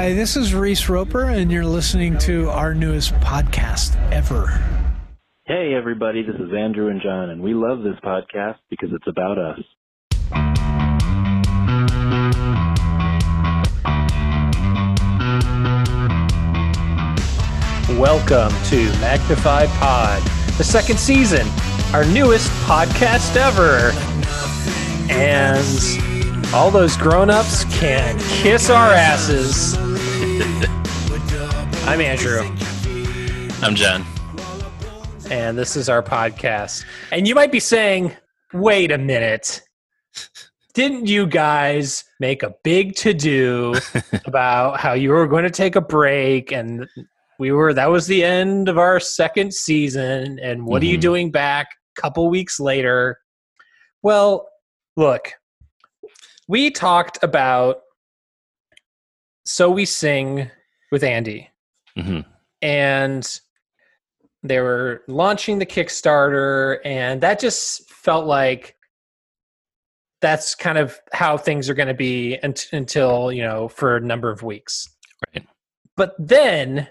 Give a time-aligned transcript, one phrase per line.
[0.00, 4.46] Hi, this is Reese Roper, and you're listening to our newest podcast ever.
[5.44, 9.38] Hey, everybody, this is Andrew and John, and we love this podcast because it's about
[9.38, 9.58] us.
[17.98, 20.22] Welcome to Magnified Pod,
[20.56, 21.44] the second season,
[21.92, 23.90] our newest podcast ever.
[25.10, 29.76] And all those grown ups can kiss our asses.
[31.86, 32.40] I'm Andrew,
[33.62, 34.04] I'm John.
[35.30, 36.84] and this is our podcast.
[37.12, 38.16] And you might be saying,
[38.52, 39.62] wait a minute.
[40.74, 43.76] Didn't you guys make a big to do
[44.26, 46.88] about how you were going to take a break and
[47.38, 51.02] we were that was the end of our second season and what are you Mhm.
[51.02, 53.20] doing back a couple weeks later?
[54.02, 54.48] Well,
[54.96, 55.30] look.
[56.48, 57.82] We talked about
[59.50, 60.50] So We Sing
[60.92, 61.48] with Andy
[61.96, 62.20] hmm
[62.60, 63.40] and
[64.42, 68.76] they were launching the Kickstarter, and that just felt like
[70.20, 74.00] that's kind of how things are going to be unt- until you know for a
[74.00, 74.86] number of weeks.
[75.34, 75.46] Right.
[75.96, 76.88] But then,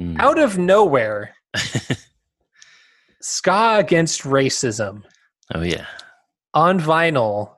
[0.00, 0.18] Mm.
[0.18, 1.34] out of nowhere,
[3.20, 5.02] ska against racism
[5.54, 5.86] oh yeah.
[6.54, 7.56] on vinyl,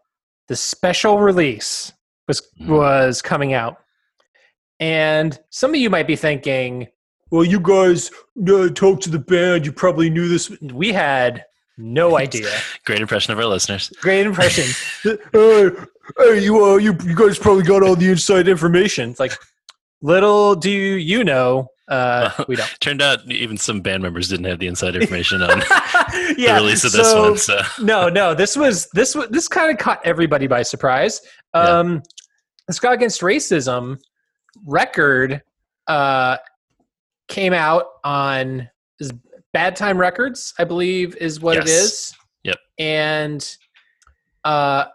[0.48, 1.92] the special release
[2.26, 2.66] was Mm.
[2.69, 3.78] was coming out,
[4.80, 6.89] and some of you might be thinking,
[7.30, 8.11] "Well, you guys
[8.48, 9.66] uh, talked to the band.
[9.66, 11.44] You probably knew this." We had
[11.77, 12.50] no idea.
[12.84, 13.91] Great impression of our listeners.
[14.00, 14.64] Great impression.
[15.33, 15.70] hey,
[16.19, 19.11] hey, you, uh, you, you guys probably got all the inside information.
[19.11, 19.33] It's like,
[20.03, 22.81] little do you know, uh, we don't.
[22.81, 25.61] Turned out even some band members didn't have the inside information on
[26.36, 27.36] yeah, the release of this one.
[27.36, 31.20] So no, no, this was this was this kind of caught everybody by surprise.
[31.55, 31.61] Yeah.
[31.61, 32.03] Um,
[32.66, 33.98] the Ska Against Racism
[34.66, 35.42] record
[35.86, 36.36] uh,
[37.28, 38.69] came out on
[39.52, 41.83] Bad Time Records, I believe, is what it Yes.
[41.84, 42.14] is.
[42.44, 42.56] Yep.
[42.78, 43.56] And
[44.44, 44.87] uh,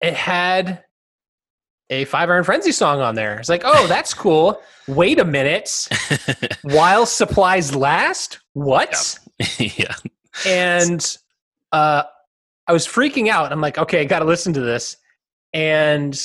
[0.00, 0.82] it had
[1.90, 3.38] a Five Iron Frenzy song on there.
[3.38, 4.60] It's like, oh, that's cool.
[4.88, 5.88] Wait a minute.
[6.62, 8.40] While supplies last?
[8.54, 9.18] What?
[9.58, 9.94] yeah.
[10.44, 11.16] and
[11.72, 12.02] uh,
[12.66, 13.52] I was freaking out.
[13.52, 14.96] I'm like, okay, I got to listen to this,
[15.52, 16.18] and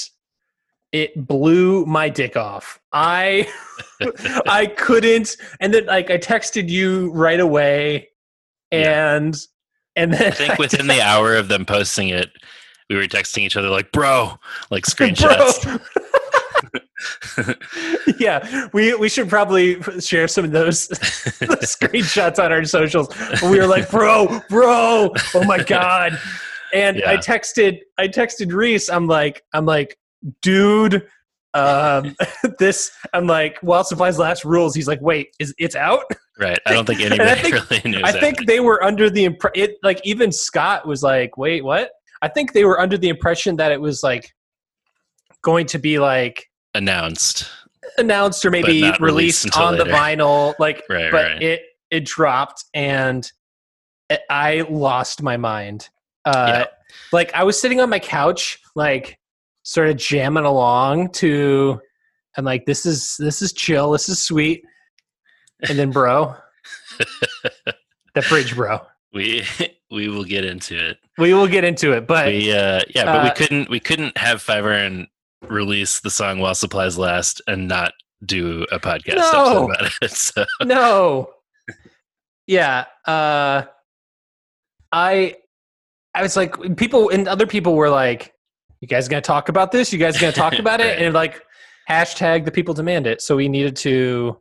[0.91, 2.79] it blew my dick off.
[2.91, 3.47] I
[4.47, 8.09] I couldn't, and then like I texted you right away,
[8.71, 9.35] and
[9.95, 12.31] and then I think within the hour of them posting it,
[12.89, 14.33] we were texting each other like, "Bro,"
[14.69, 15.79] like screenshots.
[18.19, 23.09] Yeah, we we should probably share some of those screenshots on our socials.
[23.41, 26.19] We were like, "Bro, bro, oh my god!"
[26.73, 28.89] And I texted I texted Reese.
[28.89, 29.97] I'm like, I'm like,
[30.41, 31.07] dude,
[31.53, 32.15] um,
[32.59, 32.91] this.
[33.13, 34.75] I'm like, while supplies last rules.
[34.75, 36.03] He's like, wait, is it's out?
[36.39, 36.59] right.
[36.65, 38.01] I don't think And I anybody think- really knew.
[38.03, 41.91] I think they were under the impre- it like even Scott was like, "Wait, what?"
[42.21, 44.31] I think they were under the impression that it was like
[45.41, 47.49] going to be like announced.
[47.97, 51.11] announced or maybe released, released on the vinyl like Right.
[51.11, 51.41] but right.
[51.41, 53.29] it it dropped and
[54.29, 55.89] I lost my mind.
[56.25, 56.65] Uh Yeah.
[57.11, 59.17] like I was sitting on my couch like
[59.63, 61.79] sort of jamming along to
[62.37, 64.63] I'm like this is this is chill, this is sweet.
[65.67, 66.35] And then bro,
[68.15, 68.79] the bridge bro.
[69.13, 69.43] we
[69.91, 70.97] we will get into it.
[71.17, 74.17] We will get into it, but we uh yeah but we uh, couldn't we couldn't
[74.17, 75.07] have Five Iron
[75.47, 77.93] release the song while supplies last and not
[78.25, 79.65] do a podcast No.
[79.65, 81.31] about it so no
[82.45, 83.63] yeah uh
[84.91, 85.35] i
[86.13, 88.33] i was like people and other people were like
[88.81, 89.93] you guys gonna talk about this?
[89.93, 90.99] You guys gonna talk about it?
[91.01, 91.41] And like
[91.89, 93.21] hashtag the people demand it.
[93.21, 94.37] So we needed to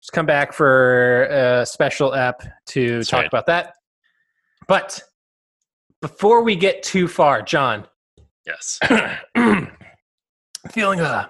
[0.00, 3.26] just come back for a special app to That's talk right.
[3.26, 3.74] about that.
[4.68, 5.02] But
[6.00, 7.86] before we get too far john.
[8.46, 8.78] Yes.
[10.72, 11.26] Feeling uh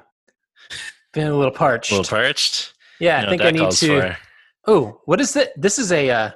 [1.14, 1.92] feeling a little parched.
[1.92, 2.74] A little parched?
[3.00, 4.16] Yeah You i think i need to.
[4.66, 5.52] Oh, what is that?
[5.56, 6.30] This is a, uh,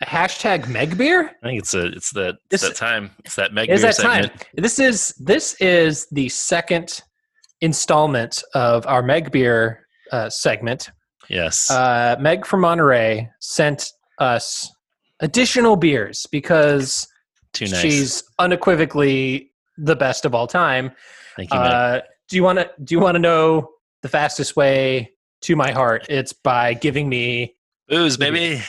[0.00, 1.30] a hashtag Meg beer.
[1.42, 3.92] I think it's a it's that This- it's that time it's that Meg Is beer
[3.92, 4.22] that time?
[4.24, 4.44] segment.
[4.56, 7.00] This is this is the second
[7.60, 10.90] installment of our Meg beer uh, segment.
[11.28, 14.70] yes Uh, Meg from Monterey sent us
[15.20, 17.06] additional beers because
[17.60, 20.90] nice she's unequivocally the best of all time.
[21.36, 21.72] thank you Meg.
[21.72, 23.70] Uh, do you want to do you want to know
[24.02, 26.06] the fastest way to my heart?
[26.08, 27.54] It's by giving me
[27.88, 28.60] booze baby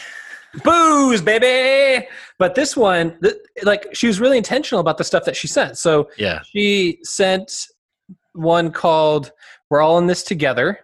[0.64, 2.08] booze, baby.
[2.40, 5.78] But this one, th- like, she was really intentional about the stuff that she sent.
[5.78, 7.68] So yeah she sent
[8.34, 9.32] one called
[9.70, 10.80] we're all in this together.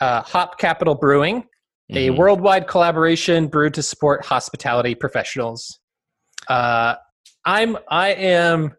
[0.00, 1.44] Uh, Hop Capital Brewing,
[1.90, 2.16] a Mhm.
[2.16, 5.78] worldwide collaboration brewed to support hospitality professionals.
[6.48, 6.94] Uh,
[7.44, 8.76] I'm I am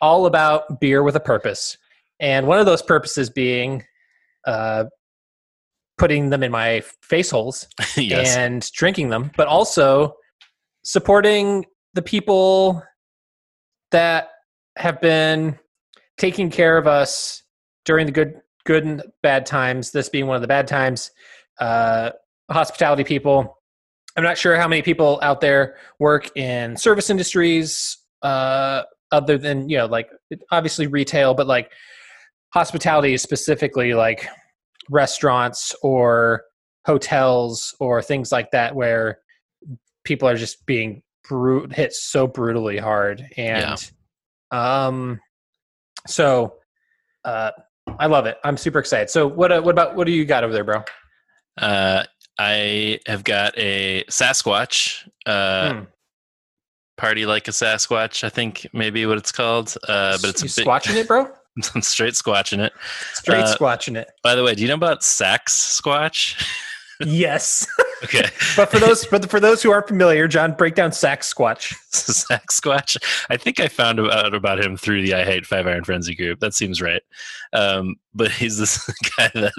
[0.00, 1.78] all about beer with a purpose,
[2.20, 3.82] and one of those purposes being
[4.46, 4.84] uh,
[5.98, 7.66] putting them in my face holes
[7.96, 8.36] yes.
[8.36, 10.14] and drinking them, but also
[10.84, 12.82] supporting the people
[13.90, 14.30] that
[14.76, 15.58] have been
[16.18, 17.42] taking care of us
[17.84, 21.10] during the good good and bad times this being one of the bad times
[21.60, 22.10] uh,
[22.50, 23.58] hospitality people
[24.16, 29.68] i'm not sure how many people out there work in service industries uh, other than
[29.68, 30.08] you know like
[30.50, 31.72] obviously retail but like
[32.54, 34.26] hospitality is specifically like
[34.90, 36.42] restaurants or
[36.86, 39.18] hotels or things like that where
[40.04, 43.90] people are just being brut- hit so brutally hard and
[44.50, 45.20] um
[46.08, 46.54] so
[47.24, 47.52] uh
[47.98, 50.42] i love it i'm super excited so what uh, what about what do you got
[50.44, 50.82] over there bro
[51.58, 52.02] Uh,
[52.38, 55.06] I have got a Sasquatch.
[55.26, 55.84] Uh, Hmm.
[56.96, 59.74] Party like a Sasquatch, I think maybe what it's called.
[59.86, 61.28] Uh, but it's you a big, squatching it bro
[61.74, 62.72] I'm straight squatching it.
[63.14, 66.40] straight Uh, squatching it By the way, do you know about Sax Squatch?
[67.04, 67.66] yes
[68.04, 68.26] okay.
[68.56, 72.60] but for those but for those who aren't familiar john break down Sax Squatch Sax
[72.60, 72.96] Squatch.
[73.30, 76.40] I think I found out about him through the I Hate Five Iron Frenzy group.
[76.40, 77.02] That seems right.
[77.52, 78.84] Um, but he's this
[79.16, 79.52] guy that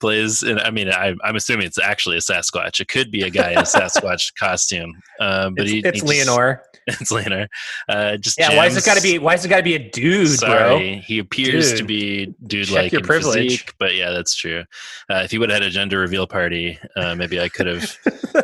[0.00, 2.80] plays, and I mean, I, I'm assuming it's actually a Sasquatch.
[2.80, 5.02] It could be a guy in a Sasquatch costume.
[5.20, 7.48] Um, but it's, he, it's he just- Leanor it's Leanor.
[7.88, 9.74] Uh, just yeah why is it got to be why is it got to be
[9.74, 13.42] a dude Sorry, he appears to be dude like your in privilege.
[13.42, 14.64] physique, but yeah, that's true.
[15.10, 17.96] Uh, if he would have had a gender reveal party, uh, maybe I could have
[18.32, 18.42] bro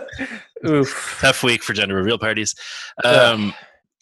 [0.67, 2.55] oof tough week for gender reveal parties.
[3.05, 3.55] Um,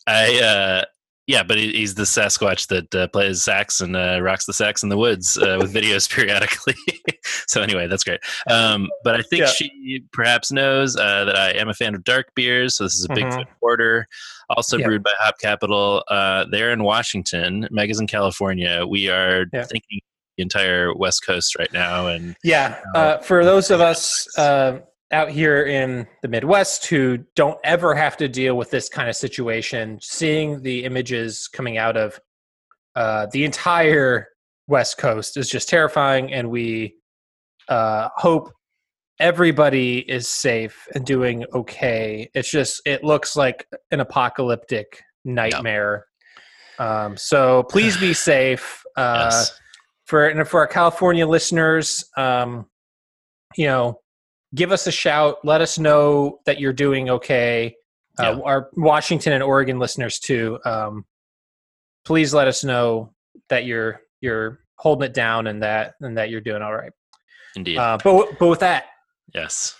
[0.06, 0.84] I uh,
[1.26, 4.84] yeah, but he, he's the Sasquatch that uh, plays sax and uh, rocks the sax
[4.84, 6.74] in the woods uh, with videos periodically.
[7.48, 8.20] so anyway, that's great.
[8.48, 9.46] Um, but I think Yeah.
[9.46, 12.76] she perhaps knows uh, that I am a fan of dark beers.
[12.76, 13.16] So this is a Mhm.
[13.24, 14.06] Bigfoot Porter,
[14.50, 14.86] also Yeah.
[14.86, 16.04] brewed by Hop Capital.
[16.08, 17.66] Uh, they're in Washington.
[17.72, 18.86] Meg is in California.
[18.86, 19.64] We are Yeah.
[19.64, 19.98] thinking
[20.36, 24.78] the entire West Coast right now, and Yeah, uh, for those of us uh,
[25.12, 29.16] out here in the Midwest who don't ever have to deal with this kind of
[29.16, 32.20] situation, seeing the images coming out of
[32.96, 34.28] uh, the entire
[34.68, 36.96] West Coast is just terrifying, and we
[37.68, 38.52] uh, hope
[39.20, 42.28] everybody is safe and doing okay.
[42.34, 46.06] It's just it looks like an apocalyptic nightmare.
[46.78, 48.82] Um, so please be safe.
[48.96, 49.58] Uh, yes,
[50.06, 52.66] for and for our California listeners, um,
[53.56, 54.00] you know,
[54.54, 55.38] give us a shout.
[55.44, 57.74] Let us know that you're doing okay.
[58.18, 60.58] Uh, Our Washington and Oregon listeners too.
[60.64, 61.04] Um,
[62.04, 63.12] please let us know
[63.48, 66.92] that you're you're holding it down and that and that you're doing all right.
[67.56, 68.86] indeed, Uh, but but with that,
[69.34, 69.74] yes.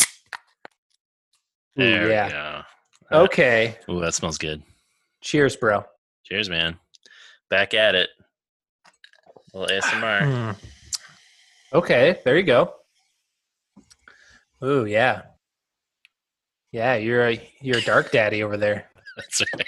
[0.00, 0.04] ooh,
[1.82, 2.62] There yeah, we go.
[3.12, 3.76] Uh, okay.
[3.88, 4.62] Ooh, that smells good.
[5.22, 5.84] Cheers, bro.
[6.24, 6.78] Cheers, man.
[7.48, 8.10] Back at it.
[9.52, 10.20] A little ASMR.
[10.22, 10.56] Mm.
[11.72, 12.74] Okay, there you go.
[14.64, 15.22] Ooh, yeah,
[16.72, 16.94] yeah.
[16.96, 18.90] You're a you're a dark daddy over there.
[19.16, 19.66] That's right.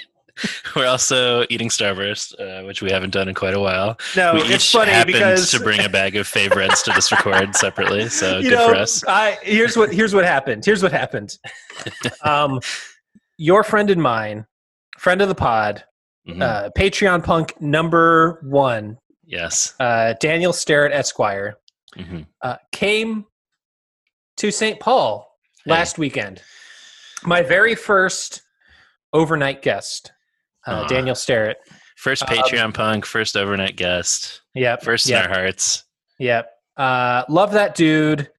[0.75, 3.99] We're also eating Starburst, uh, which we haven't done in quite a while.
[4.17, 7.13] No, we it's each funny happened because to bring a bag of favorites to this
[7.13, 9.05] record separately, so you good know, for us.
[9.07, 10.65] I here's what here's what happened.
[10.65, 11.37] Here's what happened.
[12.23, 12.61] um,
[13.37, 14.47] your friend and mine,
[14.99, 15.85] friend of the pod,
[16.27, 16.41] Mhm.
[16.43, 19.75] uh, Patreon punk number one, yes.
[19.81, 21.57] uh, Daniel Starrett Esquire,
[21.95, 23.27] hmm uh, came
[24.43, 24.81] to St.
[24.81, 25.71] Paul Hey.
[25.71, 26.43] last weekend.
[27.25, 28.43] My very first
[29.13, 30.11] overnight guest,
[30.67, 30.85] uh.
[30.89, 31.59] Daniel Starrett.
[31.95, 34.83] First Um, Patreon punk, first overnight guest, Yep.
[34.83, 35.25] first yep.
[35.27, 35.85] in our hearts.
[36.19, 36.51] Yep.
[36.77, 38.31] Uh, love that dude.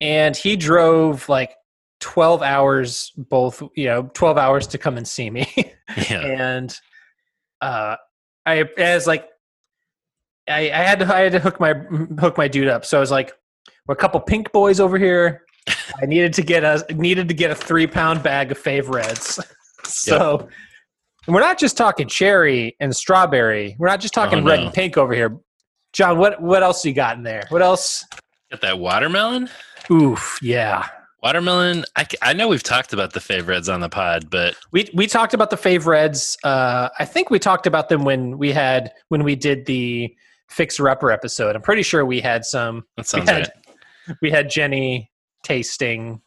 [0.00, 1.54] And he drove like
[2.00, 5.46] 12 hours, both, you know, 12 hours to come and see me.
[6.08, 6.20] Yeah.
[6.24, 6.74] and
[7.60, 7.96] uh,
[8.46, 9.28] I, as like,
[10.48, 11.74] I, I had to, I had to hook my,
[12.18, 12.86] hook my dude up.
[12.86, 13.34] So I was like,
[13.90, 15.42] we're a couple pink boys over here.
[16.00, 19.40] I needed to get a, needed to get a three pound bag of Fave Reds.
[19.84, 20.48] so
[21.26, 23.74] we're not just talking cherry and strawberry.
[23.80, 24.66] We're not just talking Oh, red no.
[24.66, 25.36] and pink over here.
[25.92, 27.42] John, what what else you got in there?
[27.48, 28.06] What else?
[28.52, 29.50] Got that watermelon?
[29.90, 30.86] Oof, yeah.
[31.24, 35.08] Watermelon, I, I know we've talked about the favorites on the pod, but We we
[35.08, 36.38] talked about the Fave Reds.
[36.44, 40.14] Uh, I think we talked about them when we had when we did the
[40.48, 41.56] Fixer Upper episode.
[41.56, 42.84] I'm pretty sure we had some.
[42.96, 43.50] that We sounds had right.
[44.22, 45.10] We had Jenny
[45.44, 46.20] tasting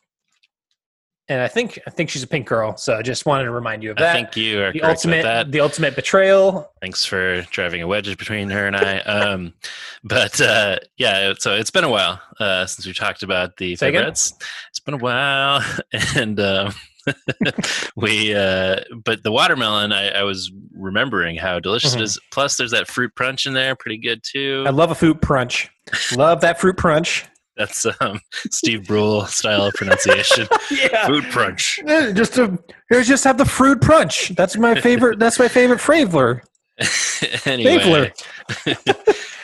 [1.29, 2.75] and I think I think she's a pink girl.
[2.75, 4.13] So I just wanted to remind you of I that.
[4.13, 5.51] think you are the ultimate, that.
[5.53, 6.69] the ultimate betrayal.
[6.81, 8.97] Thanks for driving a wedge between her and I.
[8.99, 9.53] Um,
[10.03, 13.89] but uh, yeah, so it's been a while uh, since we talked about the Say
[13.89, 14.05] again?
[14.05, 14.33] It's
[14.85, 15.63] been a while,
[16.15, 16.73] and um,
[17.95, 18.35] we.
[18.35, 21.99] Uh, but the watermelon, I, I was remembering how delicious Mhm.
[21.99, 22.19] it is.
[22.31, 24.65] Plus, there's that fruit punch in there, pretty good too.
[24.67, 25.69] I love a fruit crunch.
[26.17, 27.25] love that fruit crunch.
[27.57, 28.19] That's um,
[28.49, 30.47] Steve Brule style of pronunciation.
[30.71, 31.05] yeah.
[31.05, 31.79] Fruit crunch.
[31.85, 32.57] Eh, Just a
[32.89, 34.29] here's just have the fruit punch.
[34.35, 35.19] That's my favorite.
[35.19, 36.43] that's my favorite flavor.
[37.45, 38.11] anyway,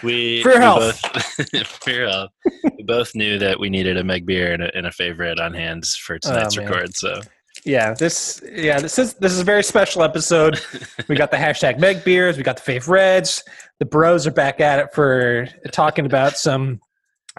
[0.04, 1.00] we For we health.
[1.14, 2.32] both, for health.
[2.78, 5.54] We both knew that we needed a Meg beer and a, and a favorite on
[5.54, 6.96] hand for tonight's Oh, record.
[6.96, 7.22] So
[7.66, 10.60] Yeah, this yeah this is this is a very special episode.
[11.08, 12.38] we got the hashtag Meg beers.
[12.38, 13.44] We got the Fave Reds.
[13.80, 16.82] The bros are back at it for talking about some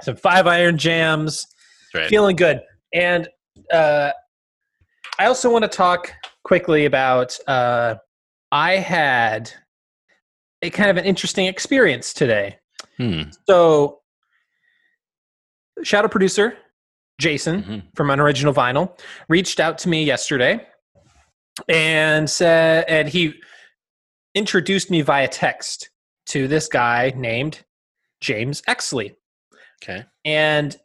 [0.03, 1.47] some five iron jams.
[1.95, 2.09] right.
[2.09, 2.61] feeling good.
[2.95, 3.29] And
[3.73, 4.11] uh,
[5.19, 6.13] I also want to talk
[6.45, 7.97] quickly about uh,
[8.53, 9.53] I had
[10.63, 12.59] a kind of an interesting experience today.
[12.97, 13.23] Hmm.
[13.49, 14.01] So,
[15.83, 16.57] shadow producer
[17.21, 17.83] Jason Mhm.
[17.97, 20.67] from Unoriginal Vinyl reached out to me yesterday
[21.69, 23.35] and said, and he
[24.35, 25.91] introduced me via text
[26.27, 27.65] to this guy named
[28.21, 29.17] James Exley
[29.83, 30.05] Okay.
[30.25, 30.77] and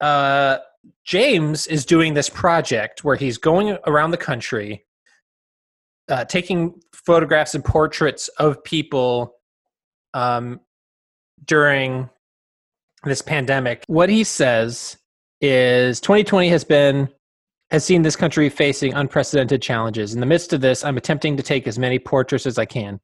[0.00, 0.58] uh,
[1.04, 4.84] James is doing this project where he's going around the country,
[6.08, 9.34] uh, taking photographs and portraits of people
[10.14, 10.60] um,
[11.44, 12.10] during
[13.04, 13.84] this pandemic.
[13.86, 14.96] What he says
[15.40, 17.08] is 2020 has been
[17.70, 20.14] has seen this country facing unprecedented challenges.
[20.14, 23.00] In the midst of this, I'm attempting to take as many portraits as I can.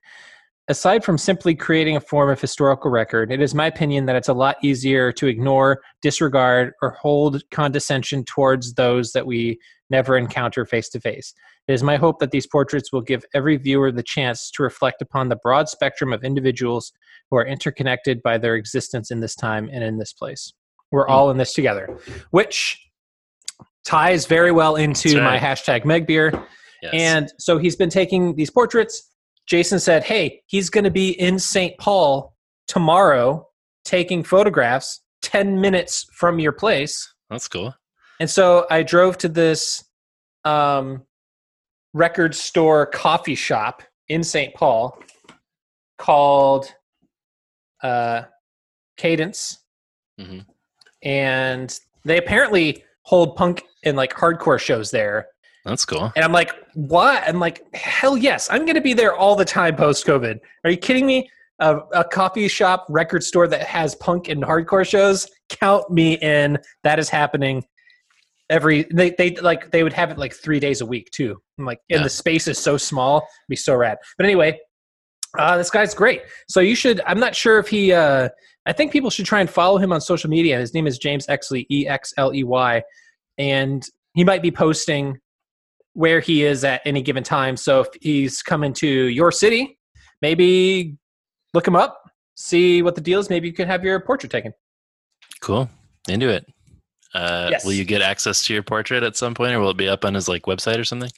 [0.69, 4.29] Aside from simply creating a form of historical record, it is my opinion that it's
[4.29, 9.59] a lot easier to ignore, disregard, or hold condescension towards those that we
[9.91, 11.35] never encounter face to face.
[11.67, 15.03] It is my hope that these portraits will give every viewer the chance to reflect
[15.03, 16.93] upon the broad spectrum of individuals
[17.31, 20.53] who are interconnected by their existence in this time and in this place.
[20.93, 21.99] We're all in this together,
[22.31, 22.79] which
[23.85, 26.47] ties very well into That's my hashtag Megbeer.
[26.83, 26.93] Yes.
[26.95, 29.09] And so he's been taking these portraits.
[29.47, 31.77] Jason said, Hey, he's going to be in St.
[31.79, 32.35] Paul
[32.69, 33.49] tomorrow
[33.85, 37.13] taking photographs 10 minutes from your place.
[37.31, 37.75] that's cool.
[38.21, 39.85] And so I drove to this
[40.45, 41.03] um,
[41.93, 44.55] record store coffee shop in St.
[44.55, 44.97] Paul
[45.99, 46.73] called
[47.83, 48.23] uh,
[48.97, 49.59] Cadence.
[50.21, 50.47] Mhm.
[51.03, 55.27] And they apparently hold punk and like hardcore shows there.
[55.65, 56.13] That's cool.
[56.17, 57.23] And I'm like, what?
[57.27, 60.41] I'm like, hell yes, I'm going to be there all the time post COVID.
[60.65, 61.31] Are you kidding me?
[61.59, 66.59] A, a coffee shop record store that has punk and hardcore shows, count me in.
[66.83, 67.65] That is happening
[68.51, 68.87] every.
[68.93, 71.41] They they like they would have it like three days a week too.
[71.59, 73.99] I'm like, and the space is so small, it'd be so rad.
[74.17, 74.59] But anyway,
[75.39, 76.23] uh, this guy's great.
[76.49, 77.01] So you should.
[77.07, 77.93] I'm not sure if he.
[77.93, 78.31] Uh,
[78.67, 80.59] I think people should try and follow him on social media.
[80.59, 82.83] His name is James Exley, E X L E Y,
[83.39, 85.19] and he might be posting
[85.95, 87.57] where he is at any given time.
[87.57, 89.79] So if he's coming to your city,
[90.21, 90.97] maybe
[91.55, 93.29] look him up, see what the deal is.
[93.29, 94.55] Maybe you can have your portrait taken.
[95.41, 95.69] Cool.
[96.09, 96.47] Into it.
[97.15, 97.65] Uh, Yes.
[97.65, 100.05] Will you get access to your portrait at some point, or will it be up
[100.05, 101.11] on his like website or something?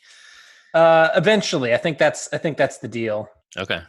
[0.74, 3.28] Uh, eventually, I think that's I think that's the deal.
[3.56, 3.80] Okay.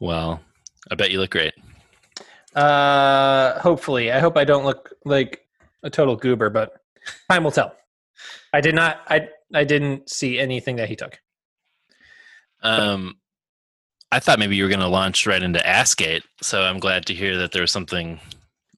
[0.00, 0.40] Well,
[0.90, 1.52] I bet you look great.
[2.54, 5.44] Uh, hopefully, I hope I don't look like
[5.82, 6.74] a total goober, but
[7.28, 7.74] time will tell.
[8.52, 9.00] I did not.
[9.08, 11.18] I I didn't see anything that he took.
[12.62, 13.16] Um,
[14.12, 17.14] I thought maybe you were going to launch right into Askate, so I'm glad to
[17.14, 18.20] hear that there was something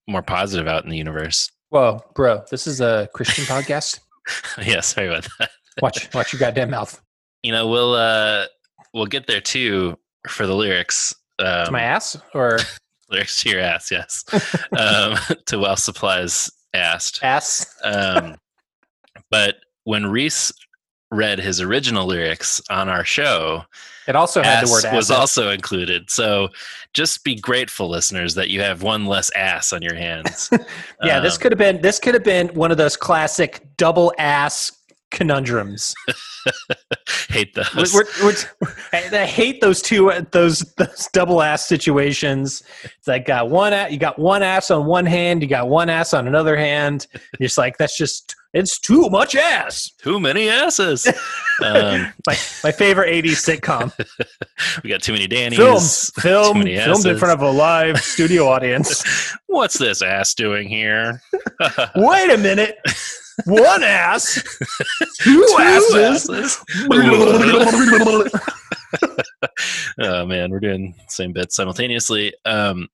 [0.06, 1.50] more positive out in the universe.
[1.70, 2.42] Whoa, bro!
[2.50, 4.00] This is a Christian podcast.
[4.62, 5.50] yeah, sorry about that.
[5.80, 7.00] Watch, watch your goddamn mouth.
[7.42, 8.44] You know, we'll uh,
[8.92, 11.14] we'll get there too for the lyrics.
[11.38, 12.58] Um, To my ass, or
[13.10, 14.24] lyrics to your ass, yes.
[14.78, 17.20] um, to Well Supplies asked.
[17.24, 17.74] ass?
[17.82, 18.36] Um,
[19.32, 20.52] but when Reese
[21.10, 23.64] read his original lyrics on our show,
[24.06, 24.94] It also had the word ass.
[24.94, 26.08] was also included.
[26.10, 26.48] So
[26.94, 30.48] just be grateful, listeners, that you have one less ass on your hands.
[31.02, 34.12] Yeah, this Um, could have been this could have been one of those classic double
[34.18, 34.70] ass
[35.10, 35.94] conundrums.
[37.28, 37.92] hate We're, those.
[37.94, 38.04] we're,
[38.60, 42.62] we're, I I hate those two those those double ass situations.
[42.84, 46.14] It's like got one you got one ass on one hand, you got one ass
[46.14, 47.06] on another hand.
[47.38, 49.90] You're just like that's just it's too much ass.
[50.02, 51.06] Too many asses.
[51.64, 53.92] um, My my favorite '80s sitcom.
[54.84, 55.56] we got too many Dannies.
[56.20, 59.34] Film, film, filmed in front of a live studio audience.
[59.46, 61.22] What's this ass doing here?
[61.96, 62.76] Wait a minute.
[63.46, 64.42] One ass,
[65.20, 66.62] two asses.
[70.00, 72.34] oh man, we're doing the same bits simultaneously.
[72.44, 72.88] Um,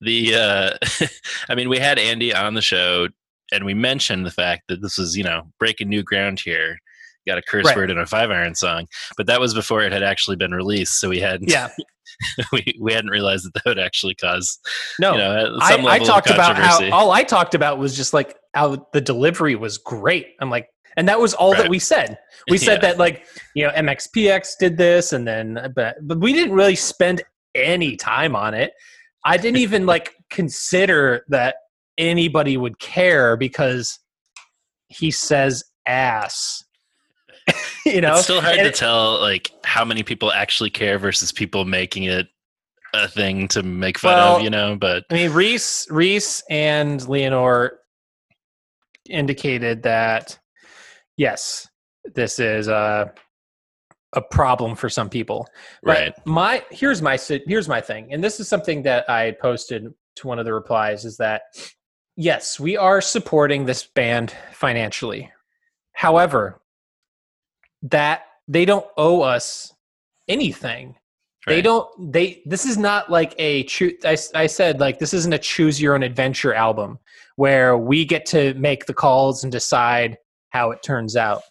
[0.00, 0.70] the uh,
[1.50, 3.08] I mean, we had Andy on the show,
[3.52, 6.78] and we mentioned the fact that this was you know breaking new ground here.
[7.26, 7.76] Got a curse Right.
[7.76, 10.98] word in a five iron song, but that was before it had actually been released,
[10.98, 11.68] so we hadn't Yeah,
[12.52, 14.58] we, we hadn't realized that that would actually cause
[14.98, 15.12] no.
[15.12, 17.96] you know uh, I, some I level talked about how all I talked about was
[17.96, 20.34] just like how the delivery was great.
[20.40, 20.66] I'm like,
[20.96, 22.18] and that was all that we said.
[22.50, 22.88] We said Yeah.
[22.88, 27.22] that like you know MXPX did this, and then but but we didn't really spend
[27.54, 28.72] any time on it.
[29.24, 31.54] I didn't even like consider that
[31.98, 33.98] anybody would care because
[34.88, 36.64] he says ass.
[37.86, 41.32] you know, it's still hard And to tell like how many people actually care versus
[41.32, 42.28] people making it
[42.94, 44.76] a thing to make fun Well, of, you know.
[44.76, 47.70] But I mean, Reese, Reese, and Leanor
[49.08, 50.38] indicated that
[51.16, 51.68] yes,
[52.14, 53.12] this is a
[54.14, 55.46] a problem for some people.
[55.82, 59.92] But right, my here's my here's my thing, and this is something that I posted
[60.16, 61.42] to one of the replies is that
[62.16, 65.30] yes, we are supporting this band financially.
[65.92, 66.60] However,
[67.82, 69.72] that they don't owe us
[70.28, 70.96] anything.
[71.46, 75.38] They don't they this is not like a true I said like this isn't a
[75.38, 77.00] choose your own adventure album
[77.34, 80.18] where we get to make the calls and decide
[80.50, 81.42] how it turns out.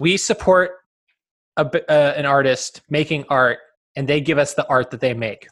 [0.00, 0.72] We support
[1.56, 3.58] a, uh, an artist making art
[3.94, 5.46] and they give us the art that they make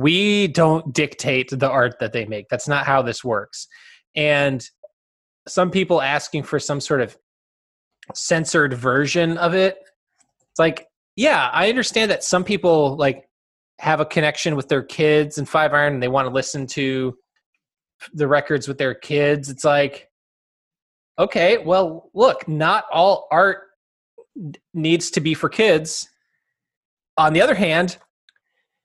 [0.00, 2.48] we don't dictate the art that they make.
[2.48, 3.66] That's not how this works.
[4.14, 4.64] And
[5.48, 7.16] some people asking for some sort of
[8.14, 9.78] censored version of it
[10.50, 13.28] it's like yeah i understand that some people like
[13.80, 17.16] have a connection with their kids and five iron and they want to listen to
[18.12, 19.48] the records with their kids.
[19.48, 20.08] It's like
[21.18, 23.68] okay well look not all art
[24.74, 26.08] needs to be for kids.
[27.16, 27.96] On the other hand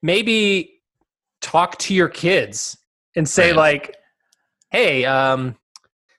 [0.01, 0.74] maybe
[1.45, 2.75] talk to your kids
[3.15, 3.57] and say Right.
[3.57, 3.95] like
[4.71, 5.55] hey um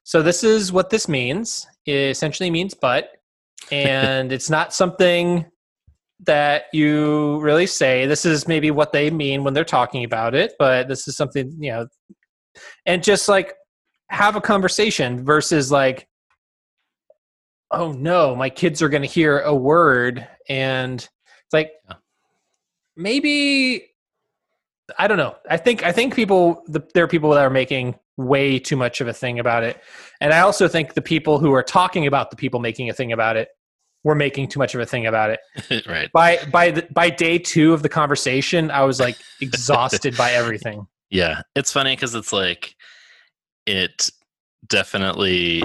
[0.05, 1.67] so this is what this means.
[1.85, 3.11] It essentially means but,
[3.73, 5.45] and it's not something
[6.21, 8.07] that you really say.
[8.07, 11.53] This is maybe what they mean when they're talking about it but this is something
[11.59, 11.87] you know
[12.87, 13.53] and just like
[14.11, 16.07] have a conversation versus like
[17.73, 21.73] oh no my kids are going to hear a word and it's like
[22.97, 23.91] maybe
[24.99, 27.95] i don't know i think i think people the, there are people that are making
[28.17, 29.81] way too much of a thing about it
[30.21, 33.13] and i also think the people who are talking about the people making a thing
[33.13, 33.49] about it
[34.07, 36.11] were making too much of a thing about it right.
[36.13, 40.87] by by the, by day two of the conversation, I was like exhausted by everything.
[41.11, 42.77] Yeah, it's funny because it's like
[43.67, 44.11] it
[44.69, 45.65] definitely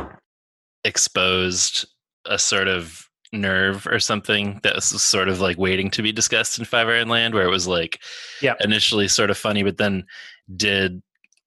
[0.83, 1.85] exposed
[2.25, 6.59] a sort of nerve or something that was sort of like waiting to be discussed
[6.59, 8.01] in Five Iron Land, where it was like
[8.41, 8.57] Yep.
[8.61, 10.05] initially sort of funny, but then
[10.55, 11.01] did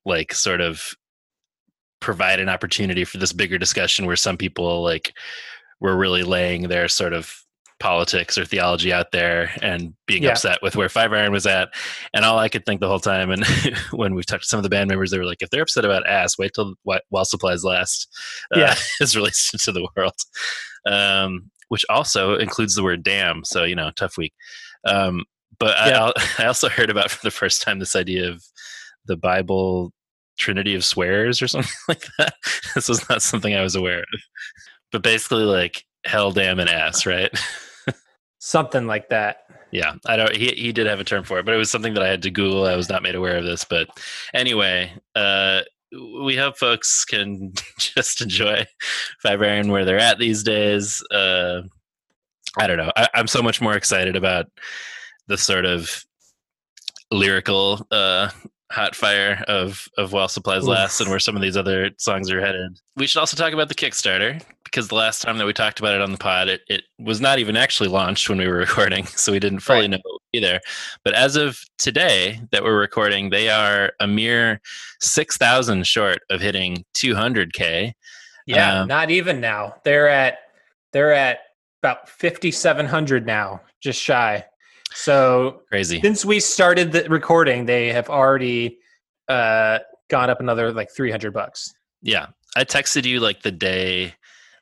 [0.04, 0.94] like sort of
[2.00, 5.14] provide an opportunity for this bigger discussion where some people like
[5.80, 7.34] were really laying their sort of
[7.80, 10.30] politics or theology out there and being Yeah.
[10.30, 11.70] upset with where Five Iron was at.
[12.14, 13.44] And all I could think the whole time, and
[13.90, 15.84] when we've talked to some of the band members, they were like, if they're upset
[15.84, 18.08] about ass, wait till While Supplies Last
[18.54, 18.74] uh, Yeah.
[19.00, 20.14] is released into the world.
[20.86, 23.44] Um, which also includes the word damn.
[23.44, 24.32] So, you know, tough week.
[24.86, 25.24] Um,
[25.58, 25.98] but I, Yeah.
[26.06, 28.42] al- I also heard about for the first time this idea of
[29.06, 29.92] the Bible
[30.38, 32.34] Trinity of swears or something like that.
[32.74, 34.20] This was not something I was aware of.
[34.92, 37.30] But basically, like hell, damn, and ass, right?
[38.38, 39.38] Something like that.
[39.70, 40.36] Yeah, I don't.
[40.36, 42.22] He he did have a term for it, but it was something that I had
[42.22, 42.66] to Google.
[42.66, 43.88] I was not made aware of this, but
[44.34, 45.62] anyway, uh,
[46.24, 48.64] we hope folks can just enjoy
[49.24, 51.02] Iron where they're at these days.
[51.10, 51.62] Uh,
[52.58, 52.92] I don't know.
[52.96, 54.46] I, I'm so much more excited about
[55.26, 56.04] the sort of
[57.10, 58.30] lyrical uh,
[58.74, 62.40] hot fire of of While Supplies Last and where some of these other songs are
[62.40, 62.78] headed.
[62.96, 65.94] We should also talk about the Kickstarter because the last time that we talked about
[65.94, 69.06] it on the pod, it, it was not even actually launched when we were recording,
[69.06, 69.90] so we didn't fully Right.
[69.90, 70.60] know either.
[71.04, 74.60] But as of today that we're recording, they are a mere
[75.00, 77.94] six thousand short of hitting two hundred k.
[78.46, 79.76] Yeah, Um, not even now.
[79.84, 80.38] They're at
[80.92, 81.38] they're at
[81.82, 84.44] about fifty seven hundred now, just shy.
[84.94, 86.00] So Crazy.
[86.00, 88.78] since we started the recording, they have already
[89.28, 91.74] uh, gone up another like three hundred bucks.
[92.02, 92.26] Yeah,
[92.56, 94.14] I texted you like the day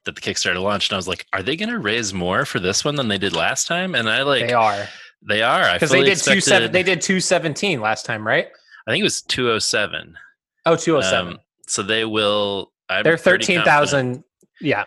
[0.05, 2.59] that the Kickstarter launched, and I was like, "Are they going to raise more for
[2.61, 4.89] this one than they did last time?" And I like they are
[5.23, 5.73] they are.
[5.75, 6.65] Because they did two seven.
[6.65, 8.49] expected- They did two seventeen last time, right?
[8.87, 10.17] I think it was two oh seven.
[10.65, 11.39] Oh, 207.
[11.67, 12.73] So they will.
[12.89, 14.25] I'm They're thirteen confident-
[14.61, 14.85] Yeah.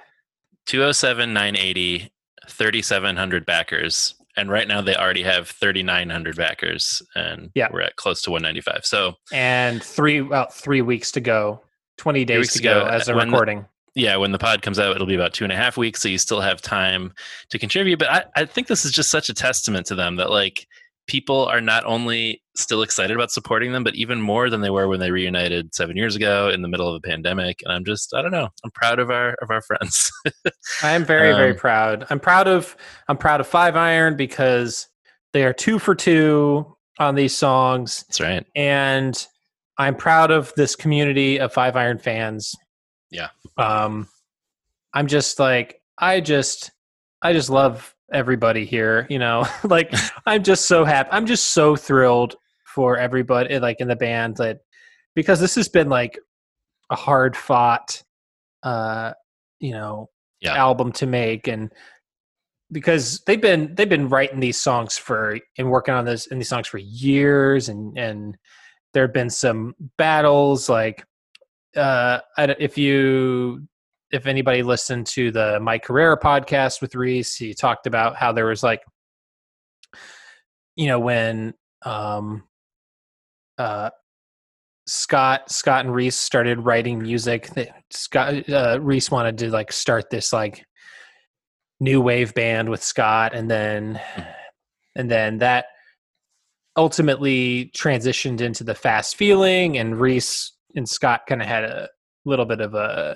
[0.68, 2.12] 207 980
[2.48, 7.68] 3700 backers and right now they already have 3900 backers and Yeah.
[7.72, 11.62] we're at close to 195 so And three about three weeks to go.
[11.98, 12.86] Twenty days weeks to go go.
[12.88, 13.66] Uh, as a When the- recording.
[13.96, 16.10] yeah when the pod comes out it'll be about two and a half weeks so
[16.10, 17.14] you still have time
[17.50, 20.30] to contribute but i, I think this is just such a testament to them that
[20.30, 20.68] like
[21.08, 24.88] people are not only still excited about supporting them but even more than they were
[24.88, 28.14] when they reunited seven years ago in the middle of a pandemic and i'm just
[28.16, 30.12] i don't know i'm proud of our of our friends
[30.82, 32.06] I am very, very Um, proud.
[32.10, 32.76] I'm proud of
[33.08, 34.88] I'm proud of Five Iron because
[35.34, 38.04] they are two for two on these songs.
[38.08, 39.28] that's right and
[39.78, 42.56] I'm proud of this community of Five Iron fans.
[43.12, 43.28] Yeah.
[43.58, 44.08] Um,
[44.94, 46.72] I'm just like I just
[47.22, 49.08] I just love everybody here.
[49.10, 49.94] You know, like
[50.26, 51.10] I'm just so happy.
[51.12, 54.60] I'm just so thrilled for everybody, like in the band, that
[55.16, 56.20] because this has been like
[56.90, 58.04] a hard fought,
[58.64, 59.14] uh,
[59.60, 60.10] you know,
[60.42, 60.56] Yeah.
[60.56, 61.72] album to make and
[62.72, 66.50] because they've been they've been writing these songs for and working on this in these
[66.50, 68.38] songs for years and and
[68.94, 71.06] there have been some battles like
[71.78, 73.68] uh I don't- if you
[74.16, 78.46] if anybody listened to the Mike Herrera podcast with Reese he talked about how there
[78.46, 78.82] was like
[80.76, 82.44] you know when um
[83.58, 83.90] uh
[84.88, 90.10] Scott Scott and Reese started writing music that Scott uh, Reese wanted to like start
[90.10, 90.64] this like
[91.80, 94.00] new wave band with Scott and then
[94.96, 95.66] and then that
[96.78, 101.90] ultimately transitioned into the fast feeling and Reese and Scott kind of had a
[102.26, 103.16] little bit of a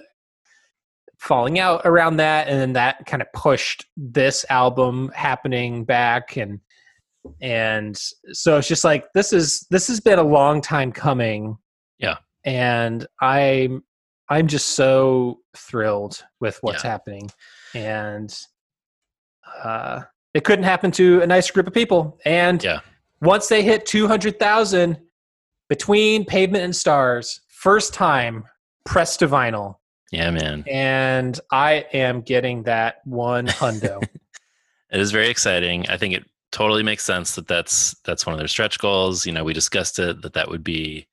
[1.20, 6.60] falling out around that and then that kind of pushed this album happening back and
[7.42, 7.98] and
[8.32, 11.58] so it's just like this is this has been a long time coming
[12.00, 12.16] Yeah.
[12.46, 13.84] and i'm
[14.30, 16.92] i'm just so thrilled with what's Yeah.
[16.92, 17.30] happening
[17.76, 18.34] and
[19.64, 20.02] uh
[20.34, 22.80] it couldn't happen to a nice group of people and Yeah.
[23.22, 24.98] once they hit 200000
[25.68, 28.46] between pavement and stars first time
[28.86, 29.76] pressed to vinyl
[30.12, 34.02] yeah man and i am getting that one hundo
[34.92, 35.88] It is very exciting.
[35.88, 39.26] I think it totally makes sense that that's that's one of their stretch goals.
[39.26, 41.08] You know, we discussed it that that would be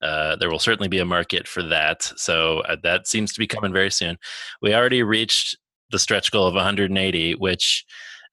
[0.00, 2.04] uh, there will certainly be a market for that.
[2.16, 4.16] So uh, that seems to be coming very soon.
[4.62, 5.56] We already reached
[5.90, 7.84] the stretch goal of 180, which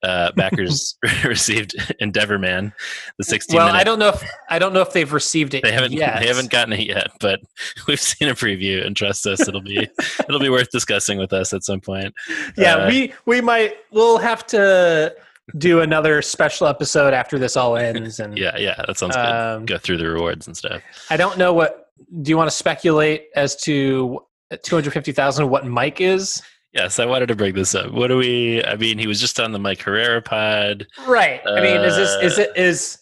[0.03, 2.73] uh, backers received Endeavor Man,
[3.17, 3.79] the 16 well minute.
[3.79, 6.27] i don't know if i don't know if they've received it they haven't yet they
[6.27, 7.39] haven't gotten it yet, but
[7.88, 9.88] we've seen a preview and trust us, it'll be
[10.27, 12.13] it'll be worth discussing with us at some point.
[12.58, 15.15] yeah Uh, we we might we'll have to
[15.58, 19.25] do another special episode after this all ends and Yeah, yeah, that sounds good.
[19.25, 20.81] um, Go through the rewards and stuff.
[21.10, 24.19] i don't know what do you want to speculate as to
[24.63, 26.41] 250000 what mike is
[26.75, 27.91] Yes, I wanted to bring this up.
[27.93, 28.61] What do we?
[28.63, 30.85] I mean, he was just on the Mike Herrera pod.
[31.07, 32.97] right i mean is this is Uh, it is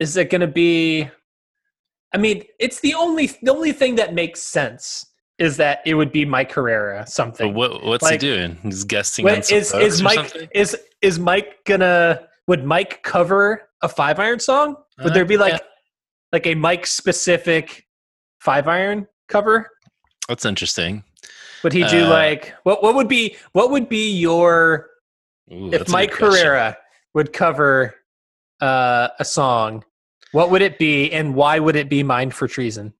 [0.00, 1.08] is it going to be
[2.14, 5.06] i mean it's the only the only thing that makes sense
[5.38, 8.58] is that it would be mike herrera But something what, what's Like- he doing?
[8.62, 10.48] He's guesting Wait, on some is is Mike something?
[10.54, 14.76] is is Mike gonna would Mike cover a five iron song?
[14.98, 15.58] Would Uh, there be like yeah.
[16.32, 17.86] like a Mike specific
[18.40, 19.70] five iron cover?
[20.28, 21.04] That's interesting.
[21.62, 24.88] Would he do Uh, like what what would be what would be your
[25.52, 26.14] Ooh, if Mike.
[26.14, 26.76] Herrera
[27.14, 27.94] would cover
[28.60, 29.84] uh, a song?
[30.32, 32.92] What would it be, and why would it be "Mind for Treason"?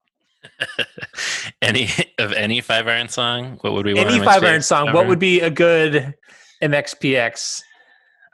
[1.62, 1.88] any
[2.18, 4.08] of any five iron song, what would we want?
[4.08, 6.14] Any five iron song, what would be a good
[6.62, 7.62] MXPX?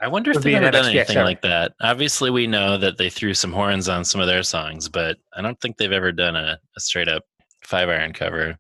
[0.01, 1.25] I wonder if they've ever done MXPX anything cover?
[1.25, 1.73] like that.
[1.81, 5.43] Obviously, we know that they threw some horns on some of their songs, but I
[5.43, 7.25] don't think they've ever done a, a straight up
[7.65, 8.59] five iron cover.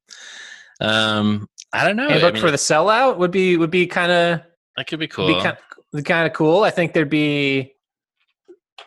[0.82, 2.08] Um, I don't know.
[2.08, 4.40] I Handbook mean, for the sellout would be would be kind of
[4.76, 5.26] that could be cool.
[5.28, 5.40] be
[6.02, 6.64] kind of, cool.
[6.64, 7.74] I think there'd be.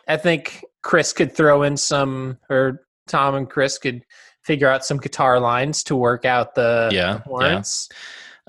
[0.08, 4.02] I think Chris could throw in some, or Tom and Chris could
[4.44, 7.88] figure out some guitar lines to work out the Yeah, horns.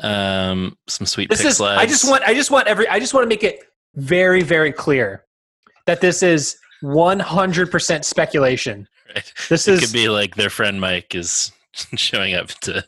[0.04, 1.60] um, some sweet This is.
[1.62, 2.24] I just want.
[2.24, 2.88] I just want every.
[2.88, 3.62] I just want to make it
[3.96, 5.24] very, very clear
[5.86, 8.88] that this is one hundred percent speculation.
[9.16, 9.34] Right.
[9.48, 11.54] This It is could be like their friend Mike is
[11.96, 12.84] showing up to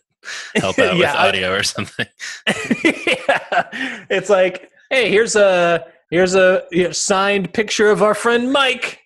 [0.55, 2.05] help out with Yeah, I- audio or something.
[2.83, 4.05] yeah.
[4.09, 8.99] It's like, hey, here's a here's a you know, signed picture of our friend Mike.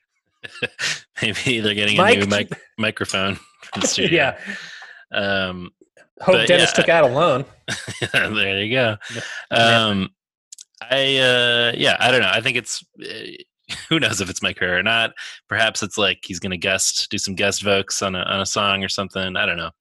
[1.22, 4.36] Maybe they're getting Mike- a new mic- microphone from the studio.
[4.36, 4.38] yeah.
[5.12, 5.72] Um,
[6.22, 6.76] Hope Dennis yeah.
[6.76, 7.46] took out a loan.
[8.12, 8.98] there you go.
[9.52, 10.10] Um,
[10.82, 12.30] I uh, yeah, I don't know.
[12.32, 15.14] I think it's uh, who knows if it's Mike Herrera or not.
[15.50, 18.46] Perhaps it's like he's going to guest, do some guest vocals on a on a
[18.46, 19.36] song or something.
[19.36, 19.72] I don't know.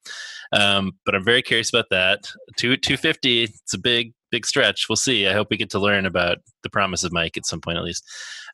[0.52, 2.30] Um, but I'm very curious about that.
[2.56, 3.44] Two two fifty.
[3.44, 4.86] It's a big big stretch.
[4.88, 5.26] We'll see.
[5.26, 7.84] I hope we get to learn about the promise of Mike at some point at
[7.84, 8.04] least.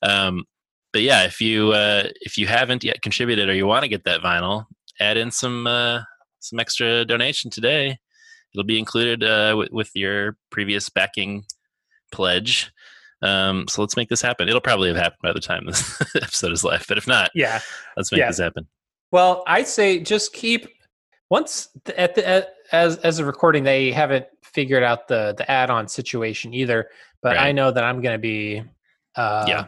[0.03, 0.45] Um,
[0.93, 4.05] but yeah, if you uh, if you haven't yet contributed or you want to get
[4.05, 4.67] that vinyl,
[5.01, 6.01] add in some uh,
[6.41, 7.99] some extra donation today.
[8.55, 11.45] It'll be included uh, with, with your previous backing
[12.13, 12.73] pledge.
[13.21, 14.49] Um, so let's make this happen.
[14.49, 17.61] It'll probably have happened by the time this episode is live, but if not, Yeah.
[17.97, 18.29] let's make Yeah.
[18.29, 18.67] this happen.
[19.11, 20.67] Well, I'd say just keep
[21.31, 25.51] once th- at the at, as as a recording they haven't figured out the the
[25.51, 26.89] add-on situation either.
[27.23, 28.63] But I know that I'm going to be
[29.17, 29.65] uh, Yeah.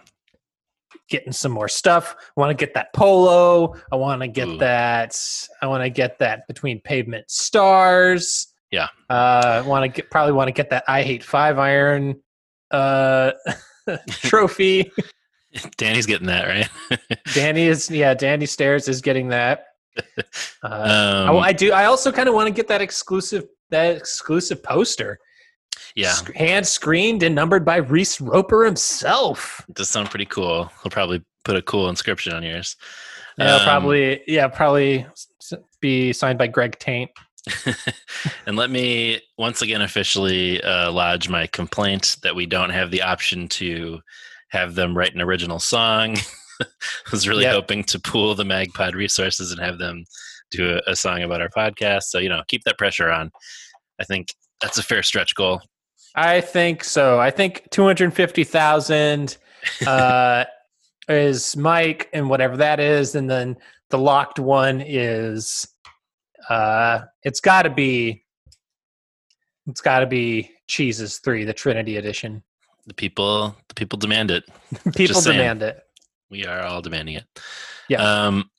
[1.08, 2.14] getting some more stuff.
[2.18, 3.74] I want to get that polo.
[3.90, 4.58] I want to get Ooh.
[4.58, 5.20] that.
[5.60, 8.46] I want to get that between pavement stars.
[8.70, 8.86] Yeah.
[9.08, 12.20] Uh, I want to get probably want to get that I hate five iron
[12.70, 13.32] uh
[14.10, 14.92] trophy.
[15.76, 17.18] Danny's getting that right.
[17.34, 18.14] Danny is yeah.
[18.14, 19.64] Danny Stairs is getting that.
[20.62, 21.72] Uh, um, I, I do.
[21.72, 25.18] I also kind of want to get that exclusive that exclusive poster.
[25.96, 29.64] yeah, Sc- hand screened and numbered by Reese Roper himself.
[29.68, 30.70] it does sound pretty cool.
[30.82, 32.76] He'll probably put a cool inscription on yours.
[33.38, 34.20] Yeah, Um, probably.
[34.26, 35.06] Yeah, probably
[35.80, 37.10] be signed by Greg Taint.
[38.46, 43.00] and let me once again officially uh, lodge my complaint that we don't have the
[43.00, 44.00] option to
[44.48, 46.16] have them write an original song.
[47.06, 47.54] I was really Yep.
[47.54, 50.04] hoping to pool the Magpod resources and have them
[50.50, 52.04] do a, a song about our podcast.
[52.04, 53.30] So, you know, keep that pressure on.
[54.00, 55.60] I think that's a fair stretch goal.
[56.14, 57.20] I think so.
[57.20, 59.36] I think two hundred fifty thousand
[59.86, 60.44] uh,
[61.08, 63.56] is Mike, and whatever that is, and then
[63.90, 65.68] the locked one is.
[66.48, 68.24] Uh, it's got to be.
[69.68, 72.42] It's got to be Cheeses Three, the Trinity Edition.
[72.86, 74.44] The people, the people demand it.
[74.96, 75.80] People demand it.
[76.30, 77.24] We are all demanding it.
[77.88, 78.02] Yeah.
[78.02, 78.50] Um,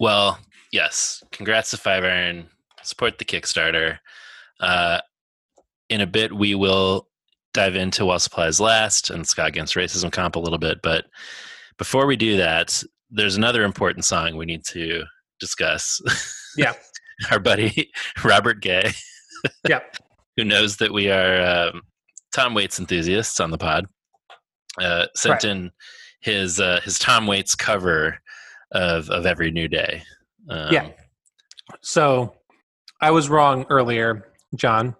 [0.00, 0.38] well,
[0.70, 1.22] yes.
[1.32, 2.48] Congrats to Five Iron.
[2.82, 3.98] Support the Kickstarter.
[4.60, 5.00] Uh,
[5.88, 7.08] in a bit, we will
[7.54, 10.78] dive into While Supplies Last and Ska Against Racism comp a little bit.
[10.82, 11.04] But
[11.78, 15.04] before we do that, there's another important song we need to
[15.40, 16.00] discuss.
[16.56, 16.72] Yeah.
[17.30, 17.90] Our buddy
[18.24, 18.90] Robert Gay,
[19.68, 19.80] Yeah.
[20.36, 21.82] who knows that we are um,
[22.34, 23.86] Tom Waits enthusiasts on the pod,
[24.80, 25.44] uh, sent Right.
[25.44, 25.70] in
[26.22, 28.18] his uh, his Tom Waits cover
[28.72, 30.02] of of Every New Day.
[30.48, 30.88] Um, Yeah.
[31.82, 32.34] So
[33.00, 34.94] I was wrong earlier, John.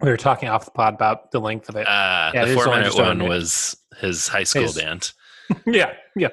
[0.00, 1.86] We were talking off the pod about the length of it.
[1.86, 3.30] Uh, Yeah, the four minute just over a one minute.
[3.30, 5.12] was his high school His- band.
[5.66, 6.28] yeah, yeah.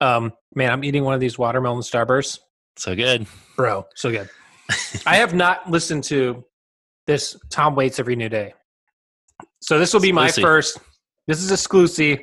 [0.00, 2.38] Um, man, I'm eating one of these watermelon starbursts.
[2.76, 3.26] So good.
[3.56, 4.28] Bro, so good.
[5.06, 6.44] I have not listened to
[7.06, 8.54] this Tom Waits every new day.
[9.60, 10.78] So this will be my first.
[11.28, 12.18] This is exclusive.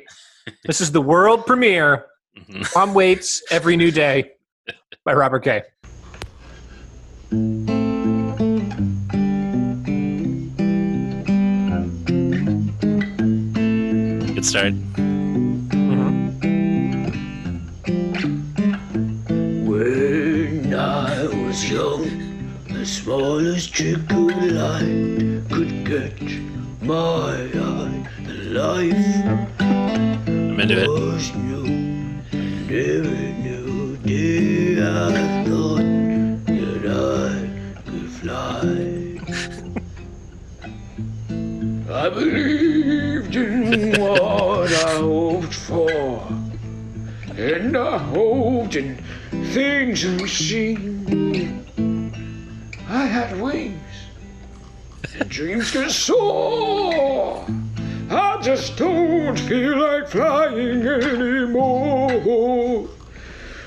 [0.64, 2.06] This is the world premiere.
[2.38, 2.72] Mhm.
[2.72, 4.32] Tom Waits every new day
[5.04, 5.62] by Robert Gay.
[14.34, 14.72] Good start.
[19.66, 22.04] When I was young,
[22.68, 26.38] the smallest trick of light could catch
[26.82, 28.06] my eye.
[28.24, 29.49] The life
[30.60, 30.88] I'm into it.
[34.82, 35.10] I
[38.22, 38.70] I.
[41.90, 46.28] I believed in what I hoped for,
[47.38, 48.96] and I hoped in
[49.54, 51.64] things unseen.
[52.86, 53.78] I had wings,
[55.18, 57.19] and dreams could soar.
[58.40, 62.08] I just don't feel like flying anymore.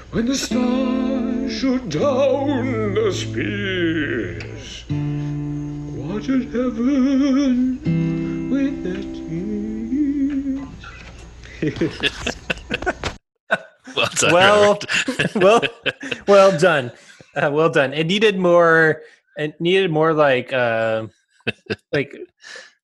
[0.10, 7.80] When the stars shoot down the spears, what in heaven
[8.50, 8.98] with the
[11.62, 12.36] tears?
[13.96, 14.34] Well done.
[14.34, 14.80] Well,
[15.36, 15.62] well,
[16.28, 16.92] well done.
[17.36, 17.94] Uh, well done.
[17.94, 19.04] It needed more.
[19.38, 21.06] It needed more like uh,
[21.92, 22.18] like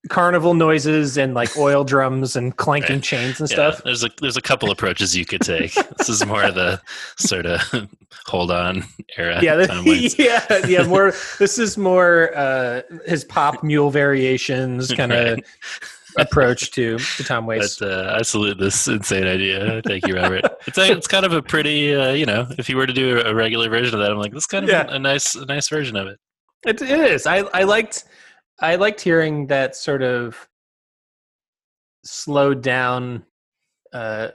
[0.07, 3.03] carnival noises and like oil drums and clanking Right.
[3.03, 3.83] chains and Yeah, stuff.
[3.83, 5.73] there's a there's a couple approaches you could take.
[5.97, 6.81] this is more of the
[7.17, 7.61] sort of
[8.25, 8.83] hold on
[9.17, 9.39] era.
[9.41, 10.15] Yeah, Waits.
[10.19, 10.83] yeah, yeah.
[10.83, 11.13] More.
[11.37, 15.45] This is more uh, his pop mule variations kind of Right.
[16.17, 17.77] approach to to Tom Waits.
[17.79, 19.81] But uh, I salute this insane idea.
[19.85, 20.43] Thank you, Robert.
[20.65, 23.21] It's a, it's kind of a pretty, uh, you know, if you were to do
[23.21, 24.87] a regular version of that, I'm like, this is kind of Yeah.
[24.87, 26.19] a, a nice, a nice version of it.
[26.65, 27.25] It, it is.
[27.27, 28.03] I I liked
[28.61, 30.47] I liked hearing that sort of
[32.03, 33.25] slowed down,
[33.93, 34.29] uh,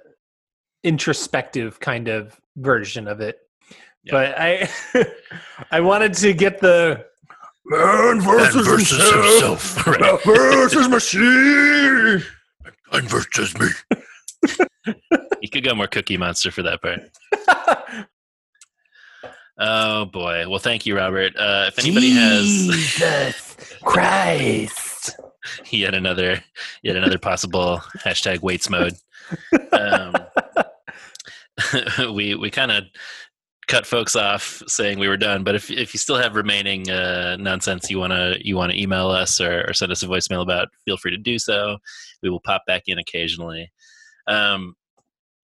[0.83, 3.39] introspective kind of version of it
[4.05, 4.13] Yeah.
[4.13, 4.69] But I
[5.71, 7.05] I wanted to get the
[7.65, 9.87] man versus, Man versus himself.
[9.87, 10.25] Right.
[10.25, 12.23] versus machine.
[12.93, 13.69] Man versus me.
[15.41, 17.01] you could go more Cookie Monster for that part.
[19.59, 20.49] Oh boy.
[20.49, 21.37] Well, thank you, Robert.
[21.37, 25.17] Uh, if anybody has Jesus Christ.
[25.71, 26.43] yet another
[26.83, 28.95] yet another possible hashtag weights mode,
[29.73, 30.15] um,
[32.15, 32.85] we we kind of
[33.67, 35.45] cut folks off saying we were done.
[35.45, 39.41] But if if you still have remaining uh, nonsense you wanna you wanna email us
[39.41, 41.79] or, or send us a voicemail about, feel free to do so.
[42.23, 43.71] We will pop back in occasionally.
[44.27, 44.75] Um,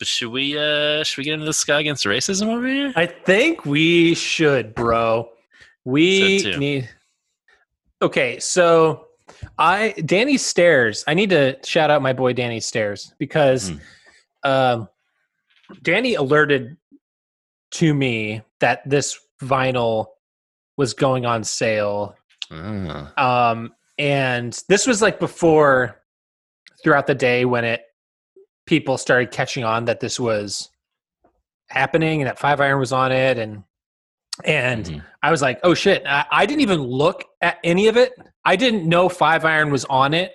[0.00, 2.92] but should we uh should we get into the ska against racism over here?
[2.96, 5.28] I think we should, bro.
[5.84, 6.88] We So need.
[8.02, 9.06] Okay, so
[9.58, 11.04] I Danny Stairs.
[11.06, 13.76] I need to shout out my boy Danny Stairs because Hmm.
[14.50, 14.88] um,
[15.82, 16.76] Danny alerted
[17.72, 20.06] to me that this vinyl
[20.76, 22.16] was going on sale
[22.50, 26.00] Ah, um and this was like before
[26.82, 27.84] throughout the day when it
[28.70, 30.70] people started catching on that this was
[31.70, 33.64] happening and that five iron was on it and
[34.44, 35.04] and Mhm.
[35.24, 38.12] i was like oh shit I, I didn't even look at any of it
[38.44, 40.32] i didn't know five iron was on it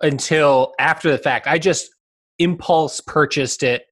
[0.00, 1.90] until after the fact i just
[2.38, 3.84] impulse purchased it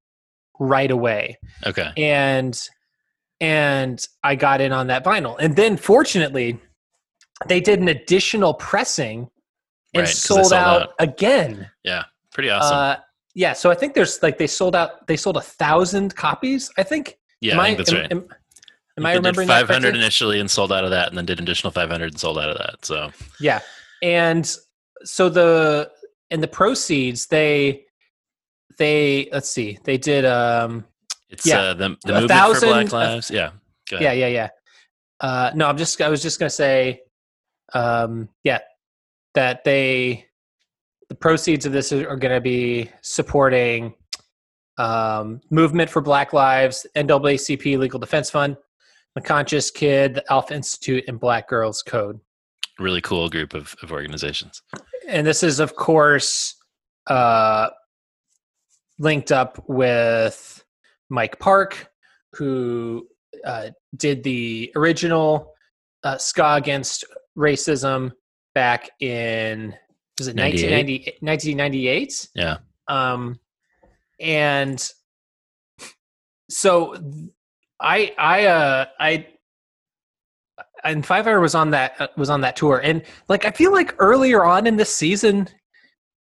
[0.58, 1.90] right away okay.
[1.98, 2.58] and
[3.42, 5.36] and I got in on that vinyl.
[5.38, 6.58] And then fortunately,
[7.48, 9.28] they did an additional pressing
[9.92, 10.88] and Right, sold, sold out, out.
[10.98, 11.68] again.
[11.84, 12.04] Yeah.
[12.32, 12.74] Pretty awesome.
[12.78, 12.96] Uh,
[13.36, 15.06] yeah, so I think there's like they sold out.
[15.06, 16.70] They sold a thousand copies.
[16.78, 17.18] I think.
[17.42, 18.10] yeah, Am I think that's am, right.
[18.12, 18.18] Am,
[18.98, 21.26] am I They did remembering that 500 initially and sold out of that, and then
[21.26, 22.84] did additional 500 and sold out of that.
[22.84, 23.60] So Yeah,
[24.02, 24.44] and
[25.04, 25.92] so the
[26.30, 27.84] and the proceeds they
[28.78, 30.84] they let's see they did um
[31.28, 31.58] it's Yeah.
[31.60, 33.30] uh, the, the movement thousand- for Black Lives.
[33.30, 33.50] yeah.
[33.92, 34.48] Yeah yeah yeah
[35.20, 37.00] uh no i'm just i was just gonna say
[37.72, 38.58] um yeah
[39.34, 40.25] that they
[41.08, 43.94] the proceeds of this are going to be supporting
[44.78, 48.56] um movement for black lives naacp legal defense fund
[49.14, 52.20] the conscious kid the alpha institute and black girls code
[52.78, 54.60] Really cool group of, of organizations.
[55.08, 56.56] and this is of course
[57.06, 57.70] uh
[58.98, 60.62] linked up with
[61.08, 61.90] mike park
[62.32, 63.06] who
[63.44, 65.54] uh, did the original
[66.04, 67.04] uh, ska against
[67.36, 68.12] racism
[68.54, 69.74] back in
[70.18, 71.18] was it 98?
[71.18, 72.56] 1990, 1998 Yeah.
[72.88, 73.38] um
[74.20, 74.90] and
[76.48, 76.96] so
[77.80, 79.26] i i uh i
[80.84, 83.72] and Five Iron was on that uh, was on that tour and like i feel
[83.72, 85.48] like earlier on in this season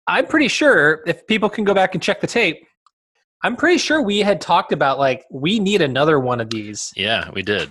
[0.06, 2.66] i'm pretty sure if people can go back and check the tape
[3.44, 7.30] i'm pretty sure we had talked about like we need another one of these Yeah,
[7.30, 7.70] we did.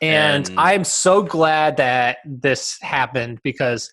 [0.00, 3.92] and, And- i'm so glad that this happened because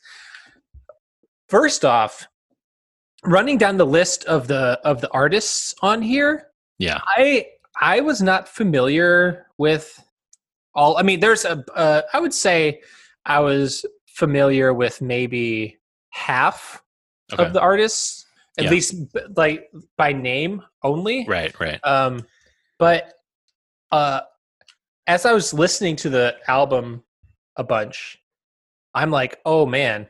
[1.51, 2.27] first off
[3.25, 6.47] running down the list of the of the artists on here
[6.79, 6.99] Yeah.
[7.05, 7.45] i
[7.81, 10.01] i was not familiar with
[10.73, 12.79] all i mean there's a uh, i would say
[13.25, 15.77] i was familiar with maybe
[16.09, 16.81] half
[17.33, 17.45] Okay.
[17.45, 18.25] of the artists
[18.57, 18.71] at Yeah.
[18.71, 21.79] least b- like by name only Right, right.
[21.85, 22.25] um,
[22.77, 23.13] but
[23.91, 24.21] uh,
[25.07, 27.03] as I was listening to the album
[27.55, 28.19] a bunch,
[28.93, 30.07] I'm like, oh man,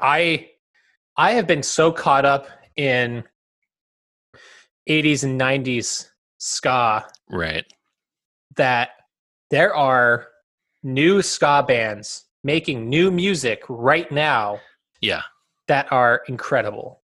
[0.00, 0.48] I
[1.16, 3.22] I have been so caught up in
[4.88, 7.64] 80s and 90s ska Right.
[8.56, 8.90] that
[9.50, 10.28] there are
[10.82, 14.58] new ska bands making new music right now
[15.00, 15.22] Yeah.
[15.68, 17.02] that are incredible.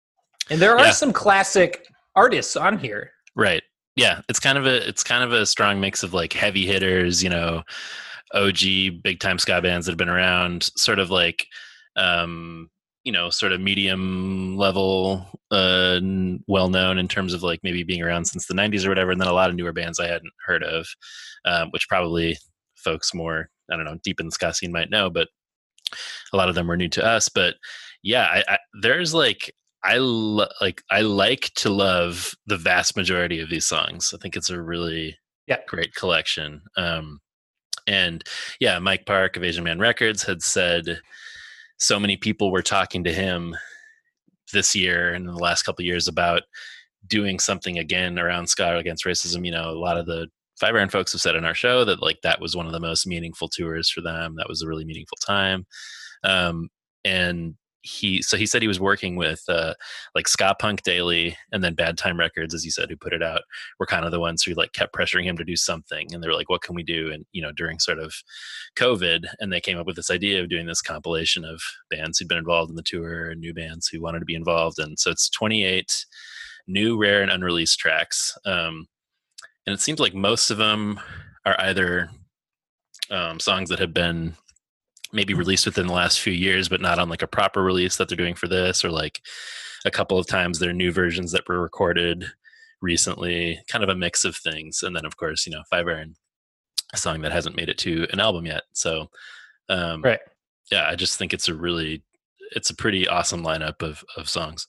[0.50, 0.92] And there are Yeah.
[0.92, 3.12] some classic artists on here.
[3.36, 3.62] Right.
[3.96, 4.22] Yeah.
[4.30, 7.30] It's kind of a it's kind of a strong mix of like heavy hitters, you
[7.30, 7.64] know,
[8.34, 11.46] OG big time ska bands that have been around, sort of like
[11.98, 12.70] um,
[13.08, 15.98] you know, sort of medium level, uh,
[16.46, 19.22] well known in terms of like maybe being around since the '90s or whatever, and
[19.22, 20.86] then a lot of newer bands I hadn't heard of,
[21.46, 22.38] um, which probably
[22.76, 25.30] folks more I don't know deep in the ska scene might know, but
[26.34, 27.30] a lot of them were new to us.
[27.30, 27.56] But
[28.04, 29.54] yeah, I, I, there's like
[29.86, 34.14] I lo- like I like to love the vast majority of these songs.
[34.14, 35.18] I think it's a really
[35.48, 35.60] Yeah.
[35.66, 36.62] great collection.
[36.76, 37.22] Um,
[37.88, 38.22] and
[38.60, 41.00] yeah, Mike Park of Asian Man Records had said
[41.78, 43.56] so many people were talking to him
[44.54, 46.44] this year and in the last couple years about
[47.06, 49.46] doing something again around Ska against racism.
[49.46, 50.28] You know, a lot of the
[50.60, 52.80] Five Iron folks have said in our show that like that was one of the
[52.80, 54.36] most meaningful tours for them.
[54.38, 55.68] That was a really meaningful time.
[56.24, 56.70] Um,
[57.06, 57.56] and
[57.88, 59.74] he so he said he was working with uh,
[60.14, 63.24] like ska punk daily and then bad time records as you said who put it
[63.24, 63.42] out
[63.80, 66.14] were kind of the ones who like kept pressuring him to do something.
[66.14, 67.12] And they were like what can we do?
[67.12, 68.14] And you know during sort of
[68.76, 72.28] covid and they came up with this idea of doing this compilation of bands who'd
[72.28, 74.80] been involved in the tour and new bands who wanted to be involved.
[74.80, 76.06] And so it's 28
[76.68, 78.88] new rare and unreleased tracks um,
[79.66, 81.00] and it seems like most of them
[81.46, 82.10] are either
[83.10, 84.36] um, songs that have been
[85.14, 88.10] maybe released within the last few years, but not on like a proper release that
[88.10, 89.22] they're doing for this, or like
[89.86, 92.26] a couple of times there are new versions that were recorded
[92.82, 94.84] recently, kind of a mix of things.
[94.84, 96.16] And then, of course, you know, Five Iron,
[96.94, 98.64] a song that hasn't made it to an album yet.
[98.74, 99.10] So,
[99.70, 100.20] um, Right.
[100.72, 102.04] yeah, I just think it's a really,
[102.56, 104.68] it's a pretty awesome lineup of of songs.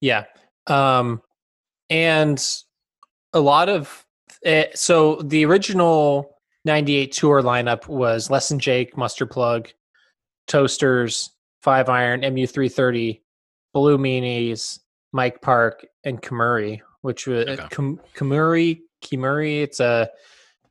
[0.00, 0.24] Yeah.
[0.66, 1.22] Um,
[1.90, 2.44] and
[3.32, 4.04] a lot of
[4.44, 6.33] eh, so the original
[6.64, 9.68] 98 tour lineup was Less Than Jake, Mustard Plug,
[10.46, 11.30] Toasters,
[11.62, 13.20] Five Iron, MU330,
[13.72, 14.78] Blue Meanies,
[15.12, 17.66] Mike Park, and Kimuri, which was Okay.
[17.70, 19.62] Kam- Kamuri, Kimuri.
[19.62, 20.08] It's a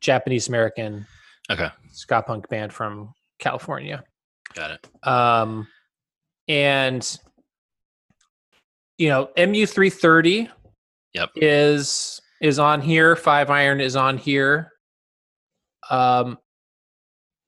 [0.00, 1.06] Japanese American
[1.50, 4.02] Okay, ska punk band from California.
[4.54, 5.06] got it.
[5.06, 5.66] Um,
[6.48, 7.18] and
[8.98, 10.48] you know, MU three thirty.
[11.14, 11.30] Yep.
[11.36, 13.14] Is is on here.
[13.16, 14.72] Five iron is on here.
[15.90, 16.38] Um,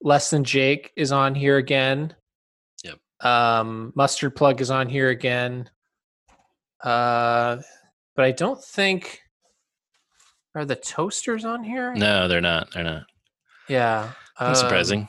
[0.02, 2.14] less than Jake is on here again.
[2.84, 2.98] Yep.
[3.20, 5.70] Um, mustard plug is on here again.
[6.82, 7.58] Uh,
[8.14, 9.20] but I don't think
[10.54, 11.94] are the toasters on here.
[11.94, 12.72] No, they're not.
[12.72, 13.04] They're not.
[13.68, 14.10] Yeah.
[14.38, 15.08] That's um, surprising.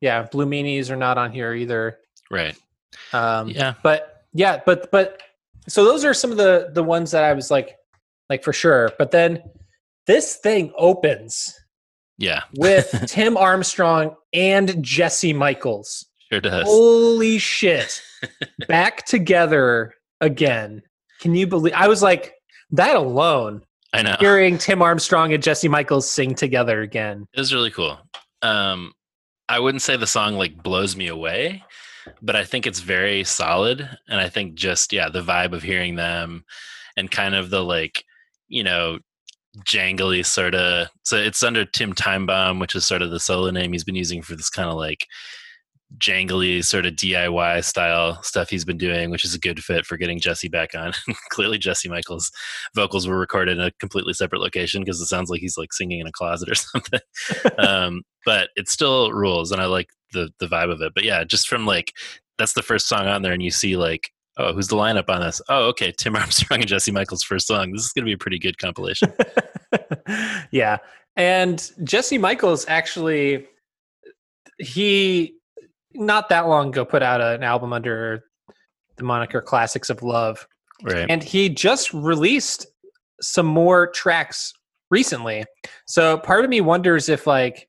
[0.00, 1.98] Yeah, blue meanies are not on here either.
[2.30, 2.56] Right.
[3.12, 3.74] Um, Yeah.
[3.82, 5.22] but yeah, but but
[5.68, 7.76] so those are some of the the ones that I was like,
[8.30, 8.90] like for sure.
[8.98, 9.42] But then
[10.06, 11.57] this thing opens
[12.18, 12.42] Yeah.
[12.56, 16.06] with Tim Armstrong and Jesse Michaels.
[16.30, 16.66] Sure does.
[16.66, 18.02] Holy shit!
[18.68, 20.82] Back together again.
[21.20, 21.72] Can you believe?
[21.74, 22.34] I was like
[22.72, 23.62] that alone.
[23.94, 24.16] I know.
[24.20, 27.26] Hearing Tim Armstrong and Jesse Michaels sing together again.
[27.32, 27.98] It was really cool.
[28.42, 28.92] Um,
[29.48, 31.64] I wouldn't say the song like blows me away,
[32.20, 33.88] but I think it's very solid.
[34.08, 36.44] And I think just yeah, the vibe of hearing them
[36.96, 38.04] and kind of the like,
[38.48, 38.98] you know,
[39.64, 40.88] jangly sort of.
[41.04, 44.22] So it's under Tim Timebomb, which is sort of the solo name he's been using
[44.22, 45.06] for this kind of like
[45.96, 49.96] jangly sort of DIY style stuff he's been doing, which is a good fit for
[49.96, 50.92] getting Jesse back on.
[51.30, 52.30] Clearly, Jesse Michaels'
[52.74, 56.00] vocals were recorded in a completely separate location because it sounds like he's like singing
[56.00, 57.00] in a closet or something.
[57.58, 60.92] um, but it still rules, and I like the the vibe of it.
[60.94, 61.92] But yeah, just from like
[62.36, 64.10] that's the first song on there, and you see like.
[64.38, 65.42] Oh, who's the lineup on this?
[65.48, 65.92] Oh, okay.
[65.92, 67.72] Tim Armstrong and Jesse Michaels' first song.
[67.72, 69.12] This is going to be a pretty good compilation.
[70.50, 70.78] yeah.
[71.16, 73.46] And Jesse Michaels actually
[74.58, 75.34] he
[75.94, 78.24] not that long ago put out an album under
[78.96, 80.46] the moniker Classics of Love.
[80.82, 81.06] right.
[81.08, 82.66] And he just released
[83.20, 84.52] some more tracks
[84.90, 85.44] recently.
[85.86, 87.68] So part of me wonders if like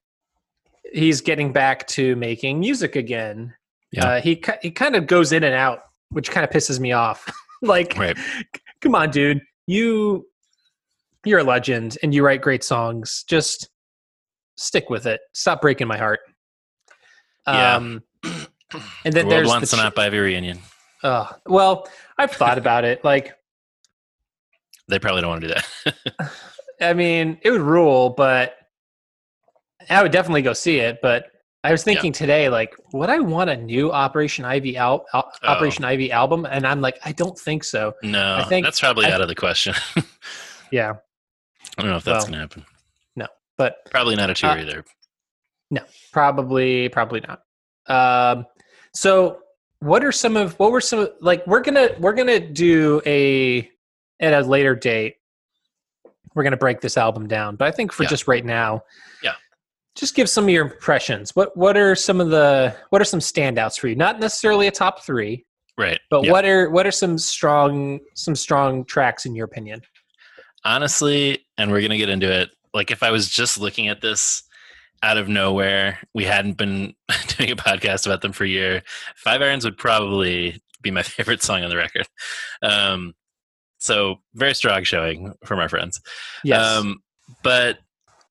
[0.94, 3.54] he's getting back to making music again.
[3.92, 4.06] Yeah.
[4.06, 7.30] Uh, he he kind of goes in and out, which kind of pisses me off.
[7.62, 8.18] like Right.
[8.82, 9.42] come on, dude.
[9.68, 10.26] You
[11.26, 13.24] you're a legend and you write great songs.
[13.28, 13.70] Just
[14.56, 15.20] stick with it.
[15.34, 16.20] Stop breaking my heart.
[17.48, 17.76] Yeah.
[17.76, 20.60] Um and then World there's wants the an ch- Aunt Ivy reunion.
[21.04, 21.88] uh, well,
[22.18, 23.04] I've thought about it.
[23.04, 23.34] Like,
[24.88, 26.32] They probably don't want to do that.
[26.82, 28.56] I mean, it would rule, but
[29.90, 31.00] I would definitely go see it.
[31.02, 31.26] But
[31.64, 35.48] I was thinking today, like, would I want a new Operation Ivy al- al- Oh.
[35.48, 36.46] Operation Ivy album?
[36.50, 37.94] And I'm like, I don't think so.
[38.02, 39.74] no, I think- that's probably I- out of the question.
[40.72, 40.94] Yeah,
[41.80, 42.66] I don't know if that's Well, going to happen.
[43.16, 43.26] No,
[43.58, 44.86] but Probably not a tour Uh, either.
[45.72, 45.82] No,
[46.14, 47.42] probably, probably not.
[47.88, 48.46] Um,
[48.94, 49.40] so,
[49.80, 53.68] what are some of what were some like we're gonna we're gonna do a
[54.20, 55.16] at a later date.
[56.36, 58.10] We're gonna break this album down, but I think for Yeah.
[58.10, 58.84] just right now,
[59.24, 59.34] Yeah.
[59.96, 61.32] Just give some of your impressions.
[61.36, 63.96] What what are some of the what are some standouts for you?
[63.96, 65.46] Not necessarily a top three,
[65.78, 66.00] Right.
[66.10, 66.32] but Yeah.
[66.32, 69.82] what are what are some strong some strong tracks in your opinion?
[70.66, 72.50] honestly, and we're gonna get into it.
[72.74, 74.44] Like if I was just looking at this
[75.02, 76.94] out of nowhere, we hadn't been
[77.38, 78.84] doing a podcast about them for a year.
[79.16, 82.08] Five Irons would probably be my favorite song on the record.
[82.62, 83.14] Um,
[83.78, 86.02] so very strong showing from our friends.
[86.44, 86.98] Yes, Um,
[87.44, 87.80] but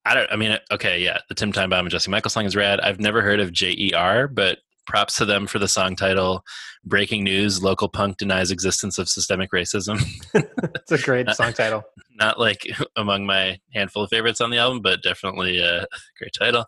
[0.09, 0.33] I don't.
[0.33, 2.81] I mean, okay, yeah, the Tim Time Bomb and Jesse Michael song is rad.
[2.81, 6.43] I've never heard of J.E.R., but props to them for the song title.
[6.83, 10.03] Breaking news: Local punk denies existence of systemic racism.
[10.35, 11.83] it's a great song title.
[12.15, 15.85] Not like among my handful of favorites on the album, but definitely a
[16.19, 16.65] great title.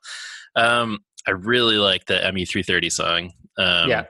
[0.54, 3.32] Um, I really like the MU330 song.
[3.56, 4.04] Um, yeah,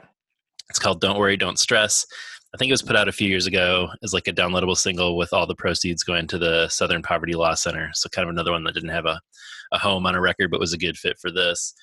[0.70, 2.05] It's called "Don't Worry, Don't Stress."
[2.53, 5.16] I think it was put out a few years ago as like a downloadable single
[5.16, 7.90] with all the proceeds going to the Southern Poverty Law Center.
[7.94, 9.20] So kind of another one that didn't have a,
[9.72, 11.74] a home on a record, but was a good fit for this.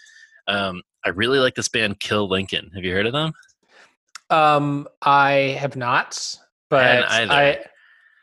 [0.48, 2.72] Um, I really like this band Kill Lincoln.
[2.76, 3.32] Have you heard of them?
[4.30, 6.38] Um, I have not,
[6.70, 7.06] but.
[7.10, 7.60] I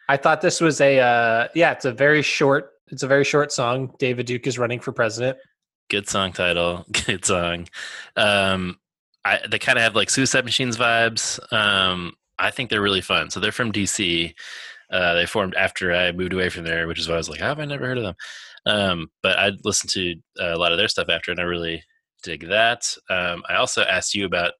[0.08, 1.72] I thought this was a uh, yeah.
[1.72, 2.72] It's a very short.
[2.88, 3.94] It's a very short song.
[3.98, 5.38] David Duke is running for president.
[5.88, 6.84] Good song title.
[7.06, 7.68] Good song.
[8.16, 8.78] Um,
[9.24, 11.40] I, they kind of have like Suicide Machines vibes.
[11.52, 13.30] Um, I think they're really fun.
[13.30, 14.34] So they're from DC.
[14.90, 17.40] Uh, they formed after I moved away from there, which is why I was like,
[17.40, 18.14] how have I never heard of them?
[18.66, 21.82] Um, but I listened to a lot of their stuff after, and I really
[22.22, 22.94] dig that.
[23.10, 24.52] Um, I also asked you about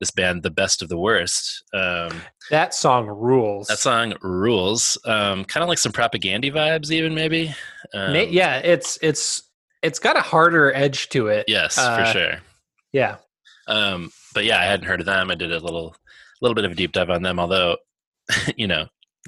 [0.00, 1.64] this band, The Best of the Worst.
[1.74, 3.66] Um, That song rules.
[3.68, 4.96] that song rules.
[5.04, 7.54] Um, kind of like some propaganda vibes, even maybe.
[7.94, 9.42] Um, yeah, it's it's
[9.82, 11.44] it's got a harder edge to it.
[11.48, 12.32] Yes, Uh, for sure.
[12.92, 13.16] Yeah.
[13.66, 15.30] Um, but yeah, I hadn't heard of them.
[15.30, 15.94] I did a little,
[16.40, 17.38] little bit of a deep dive on them.
[17.38, 17.76] Although,
[18.56, 18.86] you know,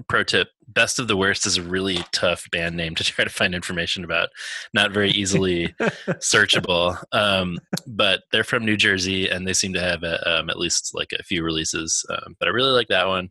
[0.08, 3.30] pro tip: "Best of the Worst" is a really tough band name to try to
[3.30, 4.28] find information about.
[4.74, 7.02] Not very easily searchable.
[7.12, 10.92] Um, but they're from New Jersey, and they seem to have a, um, at least
[10.94, 12.04] like a few releases.
[12.10, 13.30] Um, but I really like that one.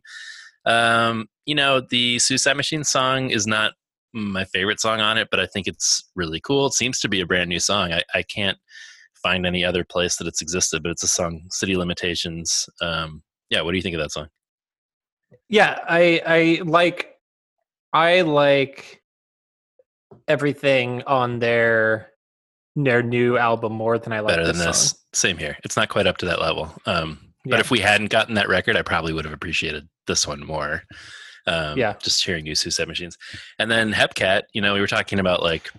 [0.66, 3.72] Um, you know, the Suicide Machine song is not
[4.12, 6.66] my favorite song on it, but I think it's really cool.
[6.66, 7.92] It seems to be a brand new song.
[7.92, 8.58] I, I can't
[9.22, 12.68] find any other place that it's existed, but it's a song, City Limitations.
[12.80, 14.28] Um, yeah, what do you think of that song?
[15.48, 17.16] Yeah, I I like
[17.92, 19.02] I like
[20.28, 22.08] everything on their
[22.76, 24.90] their new album more than I like Better than this.
[24.90, 24.98] Song.
[25.12, 25.56] Same here.
[25.64, 26.72] It's not quite up to that level.
[26.86, 27.60] Um, But Yeah.
[27.60, 30.84] if we hadn't gotten that record, I probably would have appreciated this one more.
[31.46, 31.94] Um, Yeah.
[32.00, 33.16] Just hearing you Suicide Machines.
[33.58, 35.70] And then Hepcat, you know, we were talking about like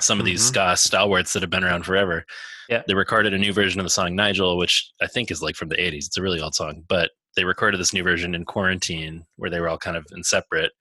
[0.00, 0.48] some of these Mhm.
[0.48, 2.24] ska stalwarts that have been around forever.
[2.68, 2.82] Yeah.
[2.86, 5.68] They recorded a new version of the song Nigel, which I think is like from
[5.68, 6.06] the 80s.
[6.06, 9.60] It's a really old song, but they recorded this new version in quarantine where they
[9.60, 10.72] were all kind of in separate.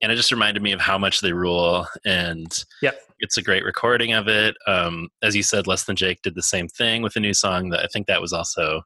[0.00, 1.86] And it just reminded me of how much they rule.
[2.04, 2.98] And Yep.
[3.18, 4.56] it's a great recording of it.
[4.66, 7.70] Um, as you said, Less Than Jake did the same thing with a new song
[7.70, 8.82] that I think that was also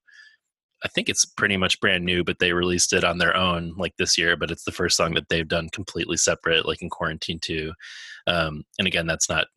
[0.85, 3.97] I think it's pretty much brand new, but they released it on their own like
[3.99, 4.37] this year.
[4.37, 7.73] But it's the first song that they've done completely separate, like in quarantine too.
[8.29, 9.49] Um, and again, that's not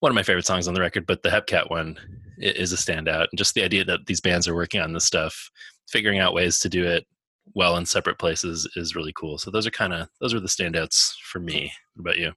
[0.00, 1.98] one of my favorite songs on the record, but the Hepcat one
[2.38, 3.26] is a standout.
[3.30, 5.50] And just the idea that these bands are working on this stuff,
[5.88, 7.06] figuring out ways to do it
[7.54, 9.38] well in separate places is really cool.
[9.38, 11.72] So those are kind of those are the standouts for me.
[11.94, 12.32] What about you?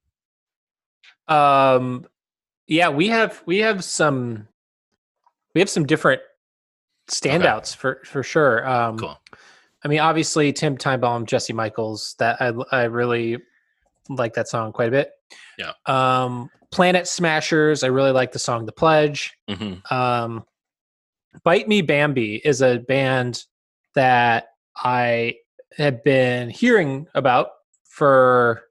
[1.34, 2.05] Um,
[2.68, 4.47] yeah, we have we have some
[5.53, 6.22] we have some different
[7.10, 8.68] standouts for for sure.
[8.68, 9.20] Um, Cool.
[9.84, 12.16] I mean, obviously Tim Timebomb, Jesse Michaels.
[12.20, 13.38] That I I really
[14.10, 15.12] like that song quite a bit.
[15.58, 15.74] Yeah.
[15.86, 17.84] Um, Planet Smashers.
[17.84, 20.45] I really like the song "The Pledge." hmm Um,
[21.43, 23.43] Bite Me Bambi is a band
[23.95, 25.36] that I
[25.78, 27.49] have been hearing about
[27.84, 28.63] for,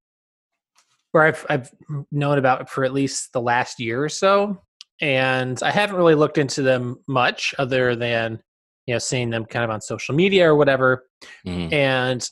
[1.12, 1.70] or I've I've
[2.11, 4.61] known about for at least the last year or so,
[5.01, 8.42] and I haven't really looked into them much other than
[8.86, 11.07] you know seeing them kind of on social media or whatever.
[11.44, 12.28] hmm And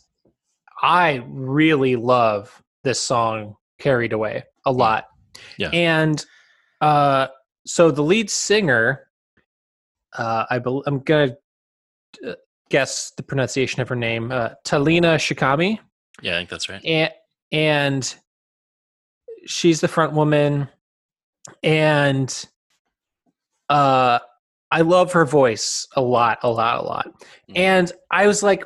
[0.83, 5.07] I really love this song "Carried Away" a lot.
[5.59, 5.71] Yeah.
[5.71, 6.25] And
[6.81, 7.29] uh,
[7.67, 9.09] so the lead singer,
[10.17, 11.35] uh, I bel I'm gonna
[12.27, 12.33] uh,
[12.71, 15.79] guess the pronunciation of her name, uh, Talina Shikami,
[16.23, 16.85] Yeah, I think that's right.
[16.85, 17.11] and
[17.53, 18.15] and
[19.47, 20.69] she's the front woman,
[21.63, 22.47] and
[23.69, 24.19] uh,
[24.71, 27.07] I love her voice a lot, a lot, a lot.
[27.51, 27.57] Mhm.
[27.59, 28.65] And I was like,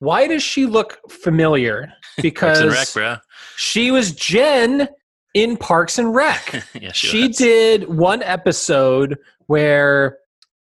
[0.00, 1.86] why does she look familiar?
[2.16, 3.16] Parks Because and Rec, bro.
[3.56, 4.88] she was Jen
[5.34, 6.64] in Parks and Rec.
[6.80, 10.18] yeah, she, she did one episode where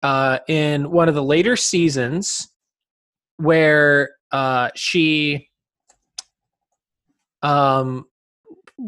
[0.04, 2.50] uh in one of the later seasons
[3.38, 5.50] where uh she
[7.42, 8.06] um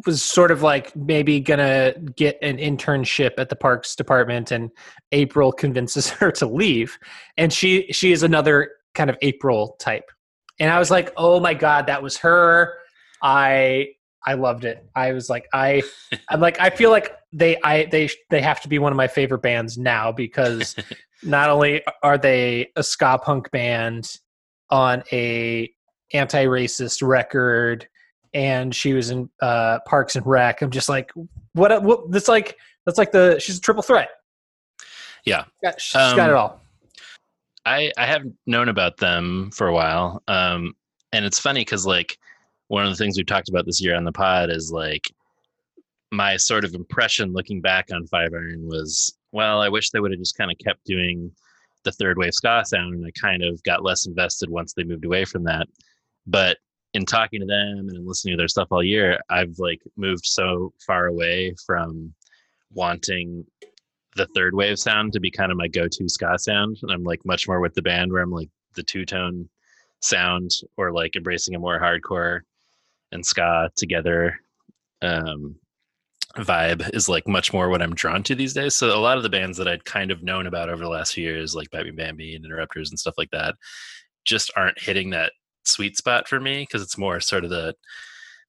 [0.05, 4.69] was sort of like maybe gonna get an internship at the parks department and
[5.13, 6.97] april convinces her to leave.
[7.37, 10.09] And she she is another kind of april type.
[10.59, 12.73] And i was like oh my god that was her.
[13.23, 13.93] I
[14.27, 14.85] i loved it.
[14.95, 15.81] I was like i
[16.29, 19.07] i'm like i feel like they i they they have to be one of my
[19.07, 20.75] favorite bands now because
[21.23, 24.17] not only are they a ska punk band
[24.69, 25.71] on a
[26.13, 27.87] anti-racist record
[28.33, 31.09] and she was in uh parks and rec i'm just like
[31.53, 32.55] what what that's like
[32.85, 34.09] that's like the she's a triple threat.
[35.25, 35.43] Yeah.
[35.61, 36.61] Got- she's got Um, it all.
[37.65, 40.73] I I have known about them for a while, um,
[41.11, 42.17] and it's funny because like
[42.67, 45.11] one of the things we've talked about this year on the pod is like
[46.11, 50.11] my sort of impression looking back on Five Iron was well, I wish they would
[50.11, 51.31] have just kind of kept doing
[51.83, 55.05] the third wave ska sound, and I kind of got less invested once they moved
[55.05, 55.67] away from that.
[56.25, 56.57] But
[56.93, 60.73] in talking to them and listening to their stuff all year, I've like moved so
[60.85, 62.13] far away from
[62.73, 63.45] wanting
[64.15, 67.23] the third wave sound to be kind of my go-to ska sound, and I'm like
[67.25, 69.47] much more with the band where I'm like the two tone
[70.01, 72.41] sound or like embracing a more hardcore
[73.11, 74.39] and ska together
[75.01, 75.55] um,
[76.37, 78.75] vibe is like much more what I'm drawn to these days.
[78.75, 81.13] So a lot of the bands that I'd kind of known about over the last
[81.13, 83.55] few years, like Me Bambi and Interrupters and stuff like that,
[84.25, 85.31] just aren't hitting that
[85.65, 87.75] sweet spot for me because it's more sort of the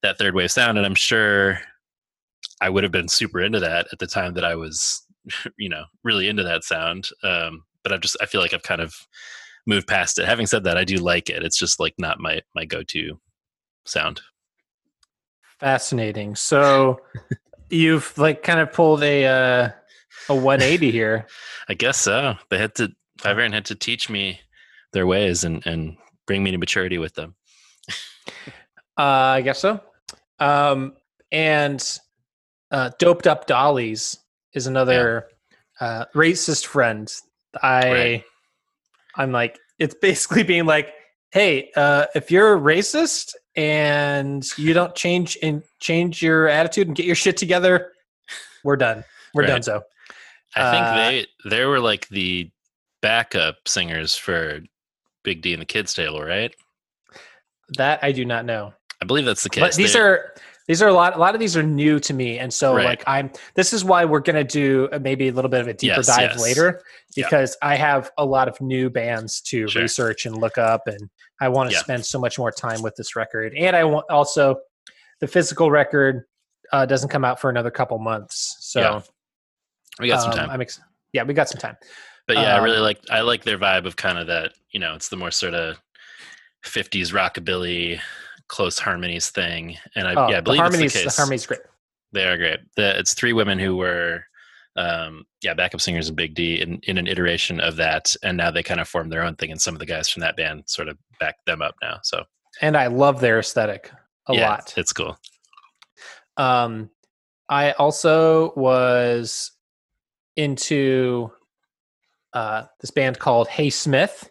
[0.03, 0.77] that third wave sound.
[0.77, 1.59] And I'm sure
[2.61, 5.05] I would have been super into that at the time that I was,
[5.57, 7.09] you know, really into that sound.
[7.23, 8.95] Um, but I've just I feel like I've kind of
[9.65, 10.25] moved past it.
[10.25, 11.43] Having said that, I do like it.
[11.43, 13.19] It's just like not my my go to
[13.85, 14.21] sound.
[15.59, 16.35] Fascinating.
[16.35, 17.01] So
[17.69, 19.69] you've like kind of pulled a uh,
[20.29, 21.27] a 180 here.
[21.69, 22.35] I guess so.
[22.49, 22.91] They had to
[23.25, 24.39] Iron had to teach me
[24.93, 27.35] their ways and and bring me to maturity with them.
[28.97, 29.79] Uh, I guess so.
[30.39, 30.93] Um,
[31.31, 31.81] and
[32.71, 34.17] uh, doped up dollies
[34.53, 35.27] is another
[35.79, 37.11] uh, racist friend.
[37.61, 38.23] I Right.
[39.15, 40.93] I'm like it's basically being like,
[41.31, 46.95] hey, uh, if you're a racist and you don't change and change your attitude and
[46.95, 47.91] get your shit together,
[48.63, 49.03] we're done.
[49.33, 49.47] We're Right.
[49.49, 49.63] done.
[49.63, 49.83] So
[50.55, 52.49] I think Uh, they they were like the
[53.01, 54.61] backup singers for
[55.23, 56.53] Big D and the Kids Table, right?
[57.77, 58.73] that I do not know.
[58.99, 59.61] I believe that's the case.
[59.61, 60.33] But these They- are
[60.69, 61.15] these are a lot.
[61.15, 62.85] A lot of these are new to me, and so Right.
[62.85, 63.31] like I'm.
[63.55, 66.31] This is why we're gonna do maybe a little bit of a deeper Yes, dive
[66.33, 66.41] yes.
[66.41, 66.81] later
[67.15, 69.81] because I have a lot of new bands to Sure.
[69.81, 71.09] research and look up, and
[71.41, 71.81] I want to Yeah.
[71.81, 73.53] spend so much more time with this record.
[73.57, 74.61] And I want also
[75.19, 76.23] the physical record
[76.71, 79.01] uh, doesn't come out for another couple months, so Yeah.
[79.99, 80.49] we got some um, time.
[80.51, 80.79] I'm ex-
[81.13, 81.77] yeah, we got some time.
[82.27, 84.79] But yeah, I really Um, like I like their vibe of kind of that, you
[84.79, 85.81] know, it's the more sort of
[86.63, 87.99] 50s rockabilly
[88.49, 89.77] close harmonies thing.
[89.95, 91.61] And I Oh, yeah, I the believe harmonies, it's the the harmonies, great.
[92.11, 92.59] They are great.
[92.75, 94.23] The, it's three women who were
[94.75, 98.51] um yeah, backup singers in Big D in, in an iteration of that and now
[98.51, 100.63] they kind of formed their own thing and some of the guys from that band
[100.67, 101.99] sort of back them up now.
[102.03, 102.23] So
[102.61, 103.91] And I love their aesthetic
[104.27, 104.73] a yeah, lot.
[104.77, 105.17] It's cool.
[106.37, 106.89] Um,
[107.49, 109.51] I also was
[110.37, 111.31] into
[112.33, 114.29] uh, this band called Hey Smith.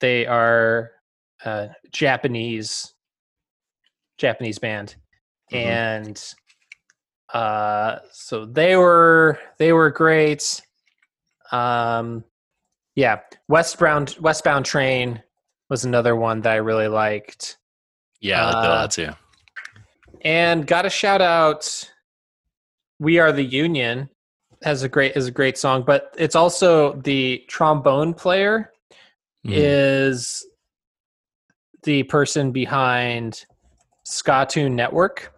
[0.00, 0.90] They are
[1.44, 2.92] a Japanese
[4.22, 4.94] Japanese band,
[5.52, 5.58] Mhm.
[5.58, 6.34] and
[7.34, 10.62] uh, so they were they were great.
[11.50, 12.24] Um,
[12.94, 15.22] yeah, Westbound Westbound Train
[15.68, 17.58] was another one that I really liked.
[18.20, 19.10] Yeah, I like that Uh, too.
[20.24, 21.90] And got a shout out.
[23.00, 24.08] We are the Union
[24.62, 28.72] has a great is a great song, but it's also the trombone player
[29.44, 29.52] Mhm.
[29.56, 30.46] is
[31.82, 33.44] the person behind
[34.04, 35.32] Ska-Tune Network,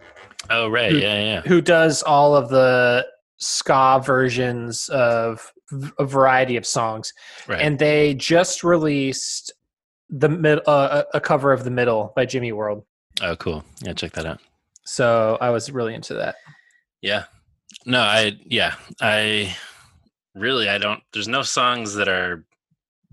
[0.50, 1.40] Oh right, who- yeah, yeah.
[1.42, 3.06] who does all of the
[3.38, 5.52] ska versions of
[5.98, 7.12] a variety of songs.
[7.48, 7.60] Right.
[7.60, 9.52] And they just released
[10.10, 12.84] the mid, uh, a cover of the middle by Jimmy World.
[13.22, 13.64] oh cool.
[13.82, 14.40] Yeah, check that out.
[14.84, 16.36] So I was really into that.
[17.00, 17.24] Yeah.
[17.86, 19.56] No, I yeah, I
[20.34, 22.44] really I don't there's no songs that are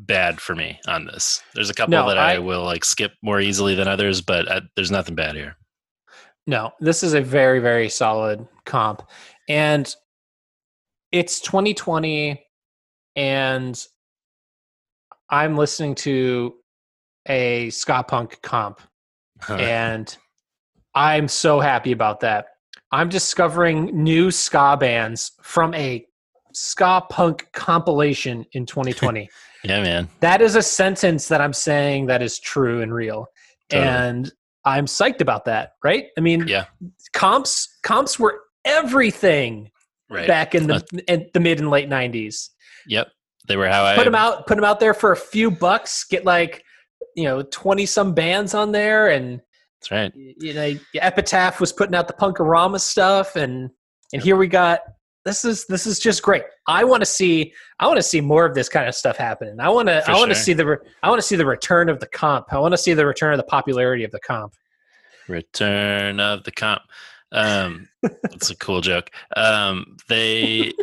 [0.05, 1.41] bad for me on this.
[1.53, 4.51] There's a couple No, that I, I- will like skip more easily than others, but
[4.51, 5.55] I, there's nothing bad here.
[6.47, 9.03] No, this is a very, very solid comp.
[9.47, 9.93] And
[11.11, 12.43] it's 2020,
[13.15, 13.85] and
[15.29, 16.55] I'm listening to
[17.27, 18.81] a ska punk comp,
[19.49, 20.15] and
[20.95, 22.47] I'm so happy about that.
[22.91, 26.05] I'm discovering new ska bands from a
[26.53, 29.29] ska punk compilation in 2020.
[29.63, 30.09] yeah, man.
[30.19, 33.27] that is a sentence that I'm saying that is true and real.
[33.69, 33.87] Totally.
[33.89, 34.31] And
[34.65, 36.07] I'm psyched about that, right?
[36.17, 36.65] I mean, Yeah.
[37.13, 39.71] comps comps were everything
[40.09, 40.27] Right.
[40.27, 42.49] back in the in the mid and late 90s.
[42.87, 43.07] Yep.
[43.47, 46.03] They were how I Put them out put them out there for a few bucks,
[46.03, 46.63] get like,
[47.15, 49.39] you know, 20 some bands on there and
[49.79, 50.11] That's right.
[50.15, 53.69] you know, Epitaph was putting out the Punk-O-Rama stuff and
[54.13, 54.81] and here we got
[55.25, 56.43] this is this is just great.
[56.67, 59.59] I want to see I want to see more of this kind of stuff happening.
[59.59, 60.43] I want to I want to sure.
[60.43, 62.51] see the I want to see the return of the comp.
[62.51, 64.53] I want to see the return of the popularity of the comp.
[65.27, 66.81] Return of the comp.
[67.31, 69.11] Um that's a cool joke.
[69.35, 70.73] Um they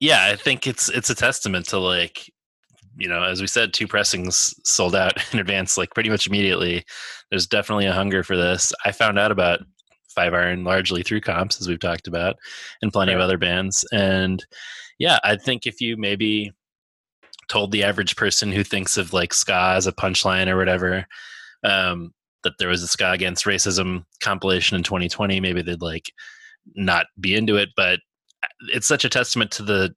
[0.00, 2.30] yeah, I think it's it's a testament to like
[2.98, 6.84] you know, as we said, two pressings sold out in advance, like pretty much immediately.
[7.30, 8.72] There's definitely a hunger for this.
[8.84, 9.60] I found out about
[10.18, 12.36] Five Iron largely through comps, as we've talked about,
[12.82, 13.86] and plenty of other bands.
[13.92, 14.44] And
[14.98, 16.50] yeah, I think if you maybe
[17.48, 21.06] told the average person who thinks of like ska as a punchline or whatever
[21.64, 22.12] um,
[22.42, 26.12] that there was a ska against racism compilation in 2020 maybe they'd like
[26.76, 28.00] not be into it but
[28.74, 29.94] it's such a testament to the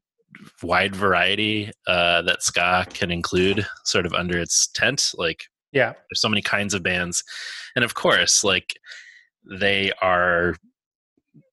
[0.64, 5.44] wide variety uh, that ska can include sort of under its tent like
[5.74, 5.92] Yeah.
[5.92, 7.22] there's so many kinds of bands
[7.76, 8.78] and of course like
[9.50, 10.56] they are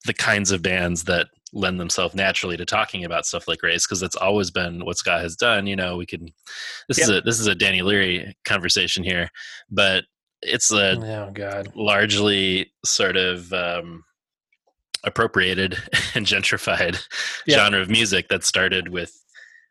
[0.05, 3.99] the kinds of bands that lend themselves naturally to talking about stuff like race because
[3.99, 6.27] that's always been what ska has done you know we can
[6.87, 9.29] this is a this is a danny leary conversation here
[9.71, 10.03] but
[10.43, 11.69] it's a Oh God.
[11.75, 14.03] largely sort of um,
[15.03, 15.73] appropriated
[16.15, 16.97] and gentrified
[17.49, 19.11] genre of music that started with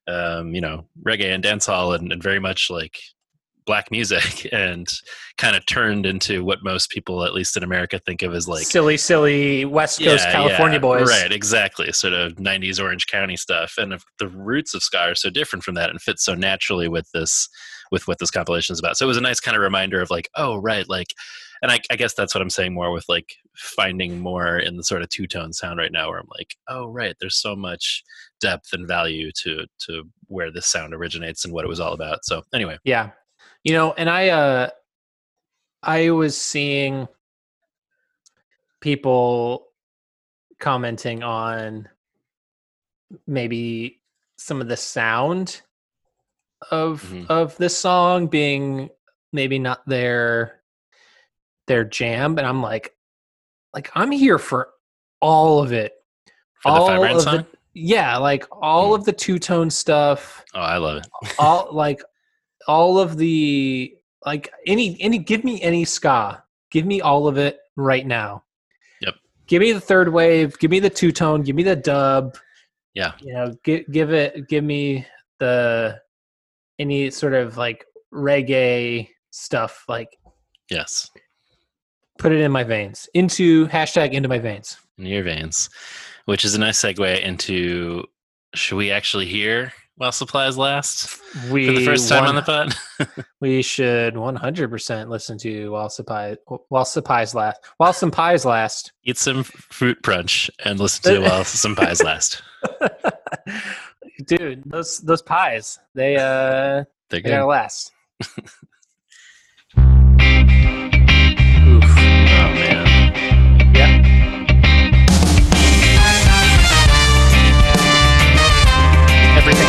[0.08, 2.98] um, you know reggae and dancehall and, and very much like
[3.68, 4.88] black music and
[5.36, 8.64] kind of turned into what most people at least in america think of as like
[8.64, 11.08] silly, silly West Coast yeah, California yeah, boys.
[11.08, 11.92] right exactly.
[11.92, 13.74] Sort of 90s orange county stuff.
[13.76, 16.88] And if the roots of ska are so different from that and fit so naturally
[16.88, 17.48] with this
[17.92, 18.96] with what this compilation is about.
[18.96, 21.08] So it was a nice kind of reminder of like oh right like
[21.60, 24.84] and I, I guess that's what i'm saying more with like finding more in the
[24.84, 28.04] sort of two-tone sound right now where i'm like oh right there's so much
[28.40, 32.24] depth and value to to where this sound originates and what it was all about.
[32.24, 32.78] So anyway.
[32.84, 33.10] Yeah.
[33.64, 34.70] You know, and I uh
[35.82, 37.06] I was seeing
[38.80, 39.66] people
[40.58, 41.88] commenting on
[43.26, 44.00] maybe
[44.36, 45.62] some of the sound
[46.70, 47.26] of Mhm.
[47.30, 48.90] of this song being
[49.32, 50.62] maybe not their
[51.66, 52.94] their jam and I'm like
[53.74, 54.70] like I'm here for
[55.20, 55.92] all of it.
[56.62, 58.94] for all Iron of song the yeah, like all Mm.
[58.96, 61.06] of the two-tone stuff oh i love it
[61.38, 62.02] all like
[62.68, 66.44] all of the like any any give me any ska.
[66.70, 68.44] Give me all of it right now.
[69.00, 69.14] Yep.
[69.46, 70.58] give me the third wave.
[70.58, 72.36] Give me the two tone give me the dub.
[72.94, 73.12] Yeah.
[73.20, 75.06] you know give, give it give me
[75.38, 76.00] the
[76.78, 80.16] any sort of like reggae stuff like
[80.70, 81.10] yes.
[82.18, 83.08] put it in my veins.
[83.14, 84.76] Into hashtag into my veins.
[84.98, 85.70] In your veins,
[86.26, 88.04] which is a nice segue into
[88.54, 91.20] should we actually hear while supplies last
[91.50, 93.24] we for the first time on the pod?
[93.40, 96.36] we should 100% listen to while supplies
[96.68, 101.44] while supplies last while some pies last Eat some fruit brunch and listen to while
[101.44, 102.42] some pies last.
[104.26, 107.92] Dude, those those pies, they uh They're they gotta last.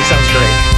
[0.10, 0.69] sounds great.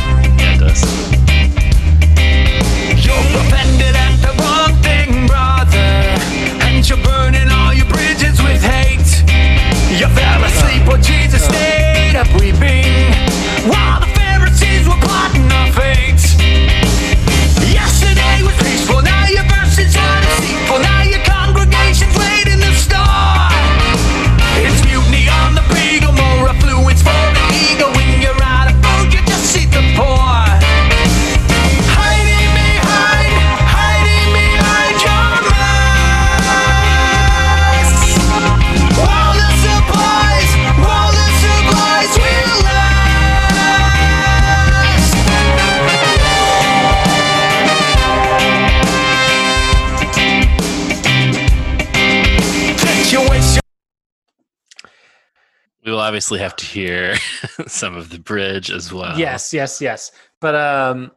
[56.02, 57.16] Obviously have to hear
[57.68, 59.18] some of the bridge as well.
[59.18, 60.12] Yes, yes, yes.
[60.40, 61.12] But um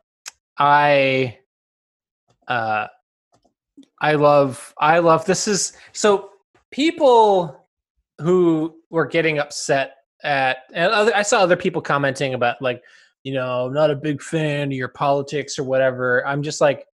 [0.58, 1.38] I
[2.48, 2.86] uh
[4.00, 6.30] I love I love this is so
[6.70, 7.66] people
[8.20, 12.82] who were getting upset at and other, I saw other people commenting about like
[13.22, 16.26] you know I'm not a big fan of your politics or whatever.
[16.26, 16.86] I'm just like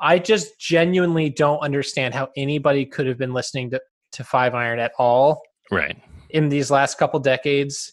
[0.00, 3.80] I just genuinely don't understand how anybody could have been listening to
[4.12, 5.96] to Five Iron at all Right.
[6.32, 7.92] In these last couple decades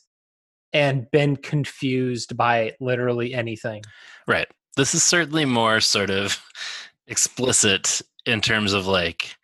[0.74, 3.84] and been confused by literally anything.
[4.28, 4.48] Right.
[4.76, 6.42] This is certainly more sort of
[7.08, 9.36] explicit in terms of like,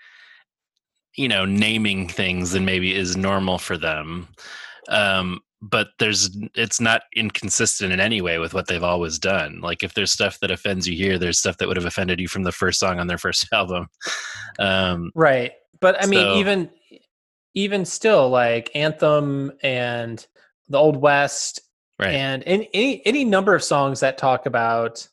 [1.15, 4.27] you know, naming things than maybe is normal for them.
[4.89, 9.61] Um, but there's it's not inconsistent in any way with what they've always done.
[9.61, 12.27] Like if there's stuff that offends you here, there's stuff that would have offended you
[12.27, 13.87] from the first song on their first album.
[14.59, 15.53] Um, Right.
[15.79, 16.69] But I mean So- even
[17.53, 20.25] even still like Anthem and
[20.69, 21.61] the Old West
[21.99, 22.13] right.
[22.13, 25.07] and any, any number of songs that talk about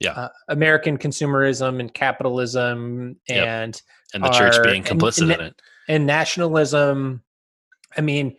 [0.00, 0.12] Yeah.
[0.12, 3.46] uh, American consumerism and capitalism Yep.
[3.46, 3.82] and
[4.14, 5.62] and the church being complicit and- in it.
[5.88, 7.22] and nationalism.
[7.96, 8.36] I mean,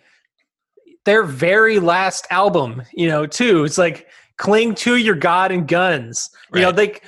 [1.05, 3.63] their very last album, you know, too.
[3.63, 6.29] It's like cling to your God and guns.
[6.53, 6.77] You know, Right.
[6.77, 7.03] like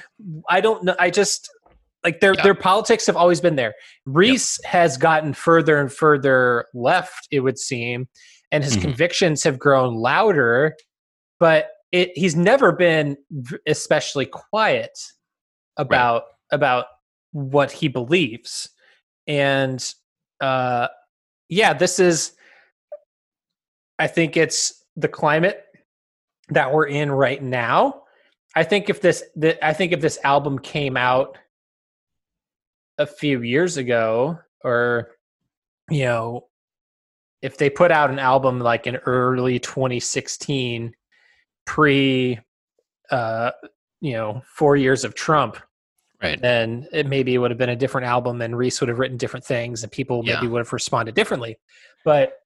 [0.50, 0.96] I don't know.
[1.00, 1.50] I just
[2.04, 2.44] like their Yeah.
[2.44, 3.74] their politics have always been there.
[4.06, 8.08] Reese has gotten further and further left, it would seem,
[8.52, 8.82] and his Mhm.
[8.82, 10.76] convictions have grown louder.
[11.40, 13.18] But it he's never been
[13.68, 14.98] especially quiet
[15.78, 16.86] about about
[17.32, 18.70] what he believes,
[19.28, 19.94] and
[20.40, 20.88] uh,
[21.50, 22.34] yeah, this is.
[24.00, 25.64] I think it's the climate
[26.50, 28.04] that we're in right now.
[28.56, 31.38] I think if this, the, I think if this album came out
[33.02, 35.12] a few years ago, or
[35.90, 36.48] you know,
[37.42, 40.94] if they put out an album like in early 2016,
[41.66, 42.40] pre,
[43.10, 43.52] uh,
[44.00, 45.58] you know, four years of Trump,
[46.22, 46.40] Right.
[46.40, 49.44] then it maybe would have been a different album and Reese would have written different
[49.44, 50.50] things and people maybe Yeah.
[50.52, 51.58] would have responded differently.
[52.06, 52.38] But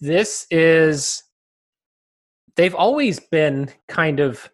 [0.00, 1.24] this is
[2.54, 4.48] they've always been kind of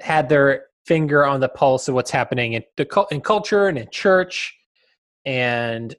[0.00, 3.88] had their finger on the pulse of what's happening in the in culture and in
[3.90, 4.54] church
[5.24, 5.94] and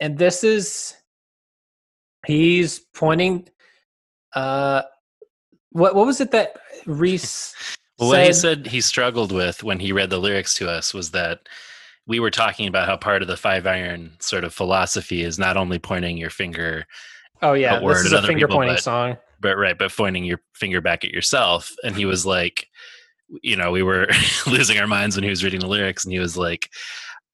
[0.00, 0.94] and this is
[2.26, 3.48] he's pointing
[4.34, 4.82] uh
[5.70, 6.56] what what was it that
[6.86, 7.54] Reese
[7.98, 11.10] Well, what he said- he struggled with when he read the lyrics to us was
[11.10, 11.40] that
[12.06, 15.58] we were talking about how part of the five iron sort of philosophy is not
[15.58, 16.86] only pointing your finger,
[17.42, 19.16] Oh yeah, this is a finger people, pointing but- song.
[19.38, 21.70] but right, but pointing your finger back at yourself.
[21.84, 22.66] And he was like,
[23.42, 24.08] you know, we were
[24.46, 26.68] losing our minds when he was reading the lyrics, and he was like,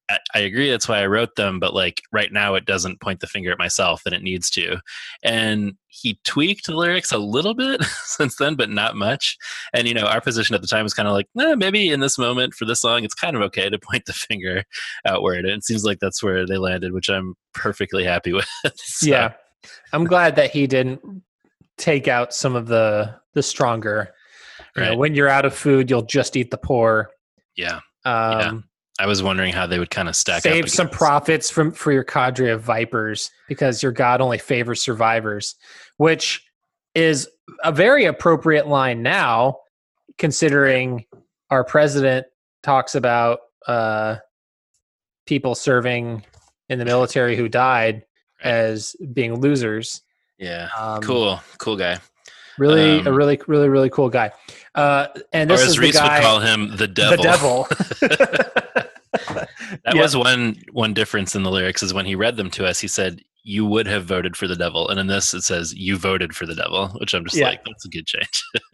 [0.09, 3.19] I, I agree, that's why I wrote them, but like right now it doesn't point
[3.19, 4.77] the finger at myself and it needs to.
[5.23, 9.37] And he tweaked the lyrics a little bit since then, but not much.
[9.73, 11.99] And you know, our position at the time was kind of like, eh, maybe in
[11.99, 14.63] this moment for this song, it's kind of okay to point the finger
[15.05, 15.45] outward.
[15.45, 18.47] And it seems like that's where they landed, which I'm perfectly happy with.
[18.75, 19.33] So, Yeah,
[19.91, 21.01] I'm glad that he didn't
[21.77, 24.13] take out some of the the stronger.
[24.77, 27.09] You know, when you're out of food, you'll just eat the poor.
[27.55, 27.79] yeah.
[28.05, 28.63] Um,
[28.99, 30.41] I was wondering how they would kind of stack up.
[30.43, 35.55] save some profits from for your cadre of vipers because your god only favors survivors,
[35.97, 36.43] which
[36.95, 37.27] is
[37.63, 39.57] a very appropriate line now,
[40.17, 41.05] considering
[41.51, 42.25] our president
[42.63, 44.15] talks about uh,
[45.27, 46.23] people serving
[46.69, 48.03] in the military who died
[48.43, 48.51] Right.
[48.51, 50.01] as being losers.
[50.37, 50.69] Yeah.
[50.77, 51.39] Um, cool.
[51.57, 51.97] Cool guy.
[52.57, 54.31] Really, a Um, really, really, really cool guy.
[54.75, 57.17] Uh, and Or this as is the Reese guy, would call him, the devil.
[57.17, 57.67] the devil.
[59.83, 60.01] That Yeah.
[60.01, 62.87] was one one difference in the lyrics is when he read them to us, he
[62.87, 64.87] said, You would have voted for the devil.
[64.89, 67.47] And in this it says you voted for the devil, which I'm just Yeah.
[67.49, 68.43] like, that's a good change.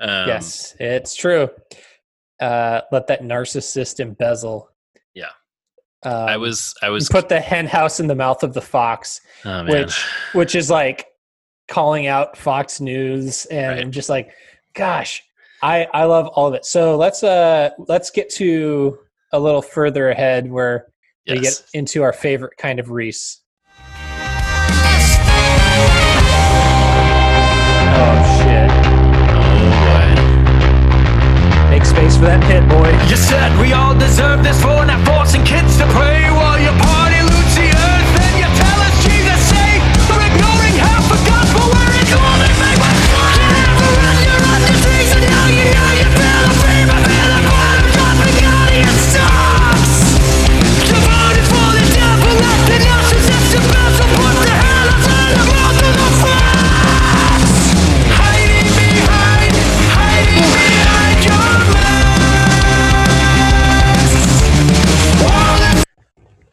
[0.00, 1.48] um, yes, it's true.
[2.40, 4.70] Uh, let that narcissist embezzle.
[5.14, 5.30] Yeah.
[6.02, 9.20] Um, I was I was put the hen house in the mouth of the fox,
[9.44, 9.94] oh, which
[10.32, 11.06] which is like
[11.70, 13.90] calling out Fox News and Right.
[13.90, 14.32] just like,
[14.74, 15.22] gosh,
[15.62, 16.66] I I love all of it.
[16.66, 18.98] So let's uh let's get to
[19.32, 20.88] a little further ahead where
[21.28, 23.40] we get into our favorite kind of Reese.
[28.02, 28.70] Oh shit!
[29.30, 29.70] Oh
[31.70, 32.90] Make space for that pit, boy.
[33.08, 36.29] You said we all deserve this for not forcing kids to pray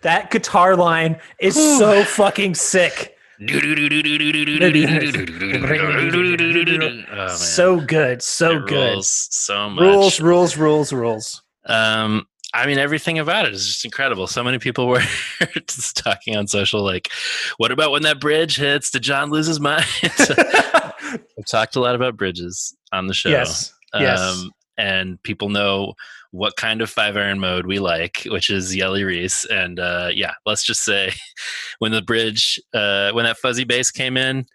[0.02, 3.16] That guitar line is so fucking sick.
[3.42, 3.46] Oh.
[7.38, 8.92] So good, so It good.
[8.94, 9.82] rules so much.
[9.82, 11.44] Rules, rules, rules, rules.
[11.68, 14.26] Um, I mean, everything about it is just incredible.
[14.26, 15.04] So many people were
[15.68, 17.10] just talking on social, like,
[17.58, 18.90] "What about when that bridge hits?
[18.90, 23.30] Did John lose his mind?" I've talked a lot about bridges on the show.
[23.30, 24.20] yes, yes.
[24.20, 25.94] Um, and people know
[26.32, 29.46] what kind of five iron mode we like, which is Yelly Reese.
[29.46, 31.14] And uh, yeah, let's just say
[31.80, 34.46] when the bridge, uh, when that fuzzy bass came in,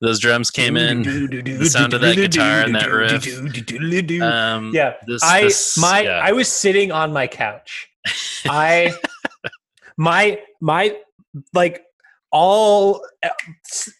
[0.00, 3.26] those drums came in, the sound of that guitar and that riff.
[4.22, 6.20] Um, yeah, this, I this- my yeah.
[6.22, 7.88] I was sitting on my couch.
[8.46, 8.94] I
[9.96, 10.96] my my
[11.52, 11.82] like
[12.30, 13.04] all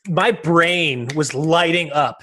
[0.08, 2.22] my brain was lighting up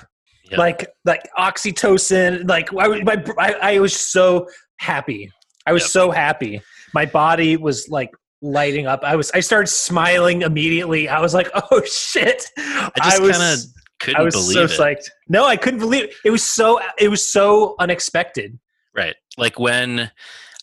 [0.50, 0.58] Yeah.
[0.58, 4.48] like like oxytocin like I, was- my I, I was so
[4.78, 5.32] happy
[5.66, 5.90] i was Yep.
[5.90, 6.62] so happy
[6.94, 8.12] my body was like
[8.46, 13.22] lighting up i was i started smiling immediately i was like oh shit I just
[13.22, 13.60] was kind of
[14.00, 14.98] couldn't I was believe so it.
[14.98, 15.10] psyched.
[15.28, 16.14] No, I couldn't believe it.
[16.24, 18.60] It was so it was so unexpected.
[18.94, 19.16] Right.
[19.38, 20.12] Like when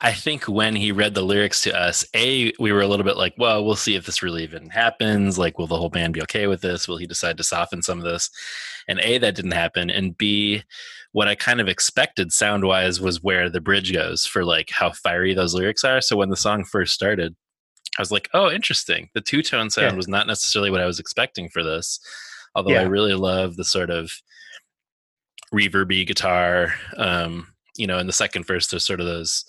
[0.01, 3.17] I think when he read the lyrics to us, A, we were a little bit
[3.17, 5.39] like, well, we'll see if this really even happens.
[5.39, 6.89] Like, will the whole band be okay with this?
[6.89, 8.29] Will he decide to soften some of this?
[8.89, 9.91] And A, that didn't happen.
[9.91, 10.65] And B,
[11.13, 14.91] what I kind of expected sound wise was where the bridge goes for like how
[14.91, 16.01] fiery those lyrics are.
[16.01, 17.37] So when the song first started,
[17.99, 19.11] I was like, oh, interesting.
[19.15, 19.97] The two tone sound Yeah.
[19.97, 22.01] was not necessarily what I was expecting for this.
[22.55, 24.11] Although I really love the sort of
[25.55, 26.75] reverby guitar.
[26.97, 29.45] Um, you know, in the second verse, there's sort of those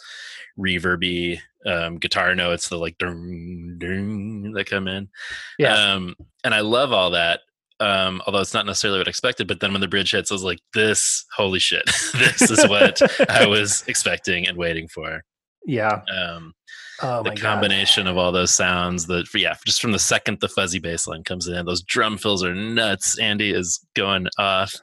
[0.57, 5.09] reverby um, guitar notes, the like ding, ding that come in.
[5.57, 5.75] Yeah.
[5.75, 7.41] Um, and I love all that.
[7.79, 10.35] Um, although it's not necessarily what I expected, but then when the bridge hits, I
[10.35, 11.83] was like, "This, holy shit!
[12.13, 15.23] this is what I was expecting and waiting for."
[15.65, 16.01] Yeah.
[16.15, 16.53] Um,
[17.01, 17.39] Oh the my god.
[17.41, 21.23] combination of all those sounds, the yeah, just from the second the fuzzy bass line
[21.23, 23.17] comes in, those drum fills are nuts.
[23.19, 24.73] Andy is going off.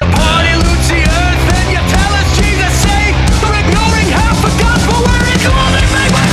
[0.00, 3.10] Party loots the earth and you tell us Jesus say
[3.42, 6.30] We're ignoring half the gospel We're ignoring make one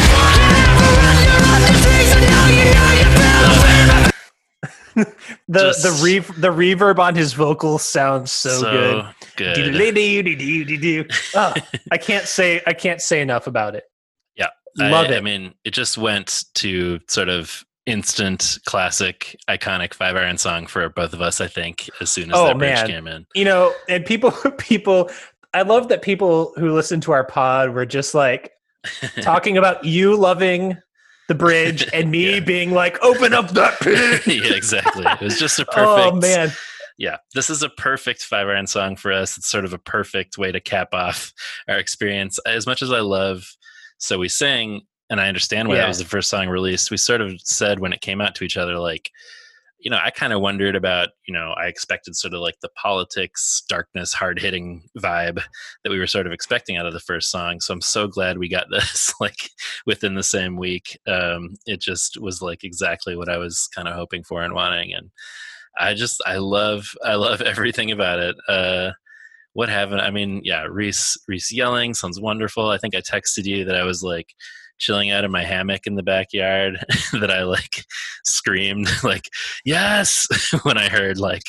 [0.53, 0.93] Never
[1.49, 1.73] on the
[2.13, 5.05] and now you know you feel
[5.47, 9.05] The Just- the rev- the reverb on his vocals sounds so, good.
[9.35, 9.55] good.
[11.35, 11.53] Oh,
[11.91, 13.83] I can't say I can't say enough about it.
[14.77, 15.17] Love I, it.
[15.17, 20.89] I mean, it just went to sort of instant classic, iconic five iron song for
[20.89, 21.39] both of us.
[21.39, 22.87] I think as soon as Oh, that bridge man.
[22.87, 23.25] came in.
[23.35, 25.09] you know, and people, people,
[25.53, 28.51] I love that people who listen to our pod were just like
[29.21, 30.77] talking about you loving
[31.27, 32.39] the bridge and me Yeah.
[32.39, 34.25] being like, open up that pit.
[34.27, 35.05] yeah, exactly.
[35.05, 36.15] It was just a oh, perfect.
[36.15, 36.51] Oh man,
[36.97, 39.37] yeah, this is a perfect five iron song for us.
[39.37, 41.33] It's sort of a perfect way to cap off
[41.67, 42.39] our experience.
[42.45, 43.45] As much as I love
[43.97, 45.81] So We Sing, and I understand why Yeah.
[45.81, 48.43] that was the first song released, we sort of said when it came out to
[48.43, 49.09] each other, like,
[49.79, 52.69] you know, I kind of wondered about, you know, I expected sort of like the
[52.69, 55.43] politics, darkness, hard hitting vibe
[55.83, 57.59] that we were sort of expecting out of the first song.
[57.59, 59.49] So I'm so glad we got this like
[59.85, 60.97] within the same week.
[61.05, 64.91] Um, it just was like exactly what I was kind of hoping for and wanting.
[64.93, 65.11] And
[65.77, 68.35] I just I love I love everything about it.
[68.47, 68.91] Uh,
[69.55, 70.41] what haven't I mean?
[70.43, 72.69] Yeah, Reese Reese yelling sounds wonderful.
[72.69, 74.27] I think I texted you that I was like
[74.77, 76.77] chilling out in my hammock in the backyard
[77.13, 77.85] that I like
[78.25, 79.23] screamed like
[79.63, 80.27] yes
[80.63, 81.43] when I heard like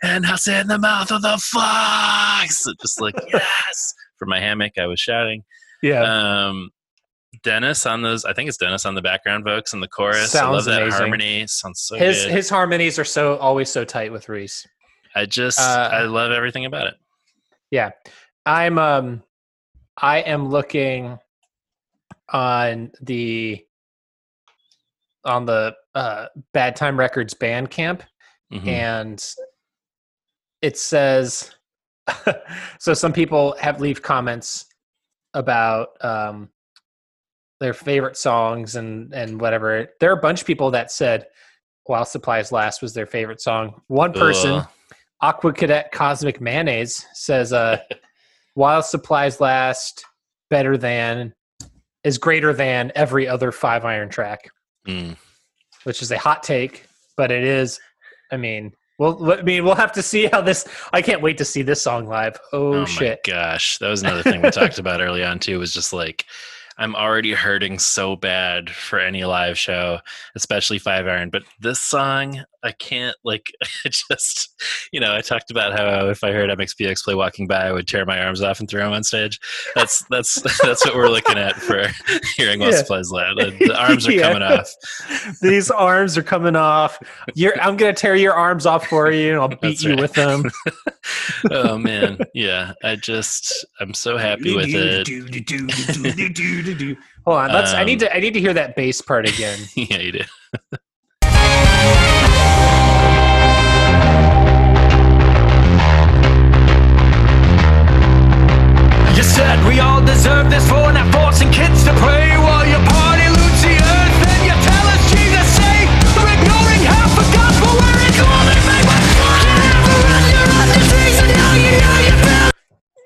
[0.00, 4.78] and I said in the mouth of the fox just like yes from my hammock
[4.78, 5.42] I was shouting
[5.82, 6.02] yeah,
[6.46, 6.70] um
[7.42, 10.38] Dennis on those I think it's Dennis on the background vocals and the chorus I
[10.38, 10.98] Sounds love that amazing.
[11.00, 12.30] harmony sounds so his good.
[12.30, 14.64] his harmonies are so always so tight with Reese.
[15.16, 16.94] I just Uh, I love everything about it.
[17.70, 17.90] Yeah.
[18.46, 19.22] I'm um
[19.96, 21.18] I am looking
[22.30, 23.64] on the
[25.24, 28.02] on the uh Bad Time Records Bandcamp
[28.52, 28.66] Mhm.
[28.66, 29.26] and
[30.62, 31.54] it says
[32.78, 34.66] so some people have leave comments
[35.34, 36.48] about um
[37.60, 39.88] their favorite songs and and whatever.
[40.00, 41.26] There are a bunch of people that said
[41.84, 43.82] While Supplies Last was their favorite song.
[43.88, 44.68] One person Ugh.
[45.20, 47.78] Aqua Cadet Cosmic Mayonnaise says, uh,
[48.54, 50.04] while supplies last,
[50.50, 51.34] better than,
[52.04, 54.48] is greater than every other five iron track,
[54.86, 55.16] Mm.
[55.84, 57.78] which is a hot take, but it is,
[58.32, 61.44] I mean, well, I mean, we'll have to see how this, I can't wait to
[61.44, 62.38] see this song live.
[62.52, 63.20] Oh, Oh, shit.
[63.26, 65.58] my gosh, that was another thing we talked about early on too.
[65.58, 66.24] Was just like
[66.78, 69.98] I'm already hurting so bad for any live show,
[70.36, 71.28] especially Five Iron.
[71.30, 73.46] But this song, I can't like.
[73.84, 74.54] I just,
[74.92, 77.86] you know, I talked about how if I heard MXPX play "Walking By," I would
[77.86, 79.38] tear my arms off and throw them on stage.
[79.74, 81.86] That's that's that's what we're looking at for
[82.36, 82.78] hearing While Yeah.
[82.78, 83.36] Supplies Last.
[83.36, 84.32] The, the arms are Yeah.
[84.32, 84.70] coming off.
[85.40, 86.98] These arms are coming off.
[87.34, 89.90] You're, I'm going to tear your arms off for you and I'll beat That's you
[89.90, 90.00] right.
[90.00, 90.44] with them.
[91.50, 92.72] Oh man, yeah.
[92.84, 95.08] I just, I'm so happy with it.
[97.24, 97.72] Hold on, let's.
[97.72, 98.14] I Um, need to.
[98.14, 99.58] I need to hear that bass part again.
[99.76, 100.20] yeah, you do.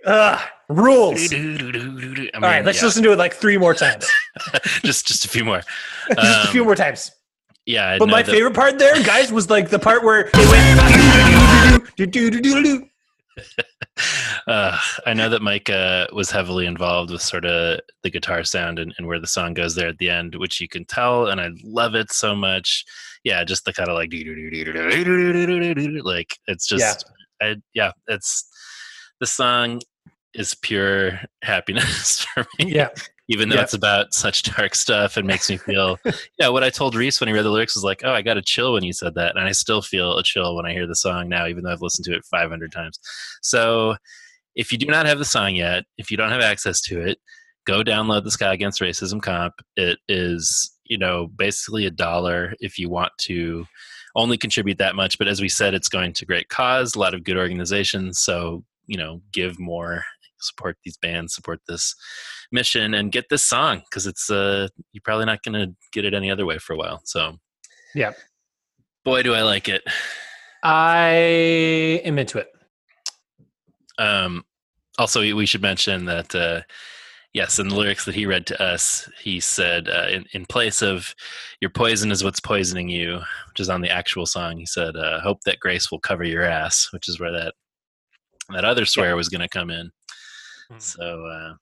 [0.06, 1.32] Ugh, rules.
[1.32, 4.06] I All right, let's yeah, listen to it like three more times.
[4.82, 5.62] just just a few more.
[6.16, 7.10] Just a few Um, more times.
[7.66, 10.34] Yeah, But know my that- favorite part there, guys, was like the part where it
[10.34, 11.88] went.
[14.48, 18.78] uh, I know that Mike uh, was heavily involved with sort of the guitar sound
[18.78, 21.40] and, and where the song goes there at the end, which you can tell, and
[21.40, 22.84] I love it so much.
[23.24, 24.10] Yeah, just the kind of like
[26.02, 27.04] like it's just
[27.40, 28.44] I, yeah, it's
[29.20, 29.80] the song
[30.34, 32.72] is pure happiness for me.
[32.72, 32.88] Yeah.
[33.28, 33.62] even though Yeah.
[33.62, 35.98] it's about such dark stuff and makes me feel
[36.38, 38.36] yeah what i told reese when he read the lyrics was like oh i got
[38.36, 40.86] a chill when you said that and i still feel a chill when i hear
[40.86, 42.98] the song now even though i've listened to it 500 times
[43.42, 43.94] so
[44.56, 47.18] if you do not have the song yet if you don't have access to it
[47.64, 52.78] go download the Ska Against Racism comp it is you know basically a dollar if
[52.78, 53.66] you want to
[54.16, 57.14] only contribute that much but as we said it's going to great cause a lot
[57.14, 60.04] of good organizations so you know give more
[60.40, 61.94] support these bands support this
[62.50, 66.14] mission and get this song because it's uh you're probably not going to get it
[66.14, 67.36] any other way for a while so
[67.94, 68.16] Yep.
[69.04, 69.82] boy do i like it
[70.64, 72.48] I am into it.
[73.98, 74.44] um
[74.98, 76.62] also we- we should mention that uh
[77.32, 80.82] yes in the lyrics that he read to us he said uh, in, in place
[80.82, 81.14] of
[81.60, 85.20] your poison is what's poisoning you which is on the actual song he said uh,
[85.20, 87.54] hope that grace will cover your ass which is where that
[88.52, 89.90] that other swear was going to come in
[90.78, 91.54] so uh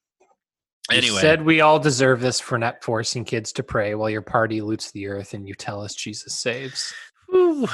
[0.91, 4.22] You anyway said we all deserve this for not forcing kids to pray while your
[4.22, 6.93] party loots the earth and you tell us Jesus saves.
[7.28, 7.68] Whew,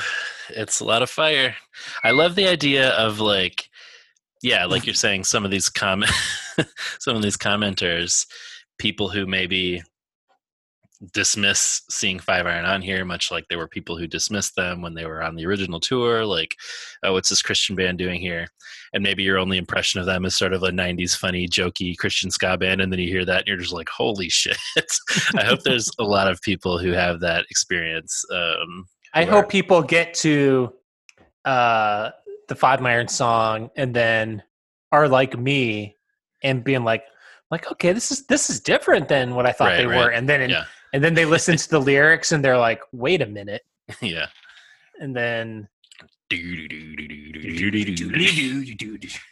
[0.51, 1.57] it's a lot of fire.
[2.05, 3.69] I love the idea of like,
[4.43, 6.13] yeah, like you're saying, some of these comment,
[6.99, 8.27] some of these commenters,
[8.79, 9.83] people who maybe
[11.13, 14.95] dismiss seeing Five Iron on here, much like there were people who dismissed them when
[14.95, 16.25] they were on the original tour.
[16.25, 16.55] Like,
[17.03, 18.47] oh, what's this Christian band doing here?
[18.93, 22.31] And maybe your only impression of them is sort of a '90s funny, jokey Christian
[22.31, 24.59] ska band, and then you hear that and you're just like, holy shit!
[25.37, 28.25] I hope there's a lot of people who have that experience.
[28.33, 30.73] Um, I hope people get to
[31.45, 32.11] uh,
[32.49, 34.43] the Five Iron song and then
[34.93, 35.97] are like me
[36.43, 37.05] and being like,
[37.51, 39.97] like, okay, this is this is different than what I thought Right, they right.
[39.97, 40.65] were, and then Yeah.
[40.93, 43.63] And then they listen to the lyrics and they're like, wait a minute,
[44.01, 44.27] yeah.
[45.01, 45.69] and then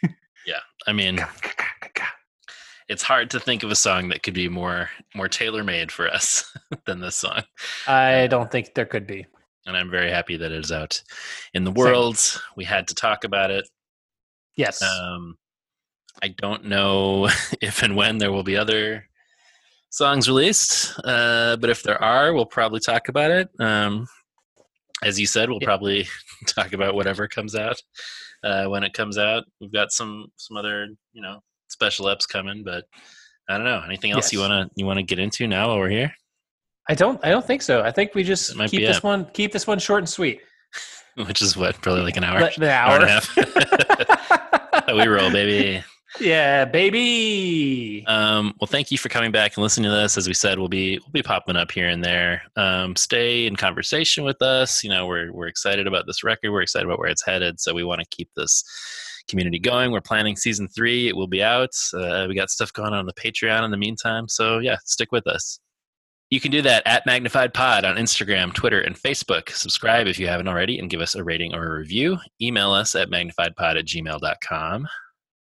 [0.47, 1.19] Yeah, I mean,
[2.87, 6.07] it's hard to think of a song that could be more more tailor made for
[6.07, 7.41] us than this song,
[7.87, 9.25] I don't think there could be.
[9.65, 11.01] and I'm very happy that it is out
[11.53, 12.19] in the world.
[12.55, 13.67] We had to talk about it.
[14.55, 15.37] Yes, Um,
[16.21, 17.27] I don't know
[17.61, 19.07] if and when there will be other
[19.95, 23.47] songs released, uh, but if there are, we'll probably talk about it.
[23.59, 24.07] Um,
[25.03, 25.67] as you said, we'll Yeah.
[25.67, 26.07] probably
[26.47, 27.81] talk about whatever comes out
[28.43, 29.43] uh, when it comes out.
[29.61, 31.39] We've got some some other you know
[31.69, 32.83] special eps coming, but
[33.49, 33.81] I don't know.
[33.85, 36.13] Anything else you wanna you wanna get into now while we're here?
[36.89, 37.19] I don't.
[37.25, 37.81] I don't think so.
[37.81, 39.03] I think we just keep this it.
[39.03, 39.25] one.
[39.33, 40.39] Keep this one short and sweet.
[41.27, 43.35] Which is what probably like an hour, The- the hour and a half.
[44.95, 45.83] we roll, baby.
[46.19, 48.03] Yeah, baby.
[48.07, 50.17] Um, well, thank you for coming back and listening to this.
[50.17, 52.41] As we said, we'll be we'll be popping up here and there.
[52.55, 54.83] Um, stay in conversation with us.
[54.83, 56.51] You know, we're we're excited about this record.
[56.51, 57.59] We're excited about where it's headed.
[57.59, 58.63] So we want to keep this
[59.27, 59.91] community going.
[59.91, 61.07] We're planning season three.
[61.07, 61.71] It will be out.
[61.93, 64.27] Uh, we got stuff going on on the Patreon in the meantime.
[64.27, 65.59] So yeah, stick with us.
[66.31, 69.49] You can do that at Magnified Pod on Instagram, Twitter, and Facebook.
[69.51, 72.17] Subscribe if you haven't already and give us a rating or a review.
[72.41, 74.87] Email us at magnifiedpod at gmail.com.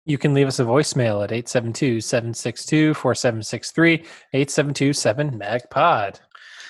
[0.06, 6.20] You can leave us a voicemail at 872-762-4763, 872-7-MAGPOD.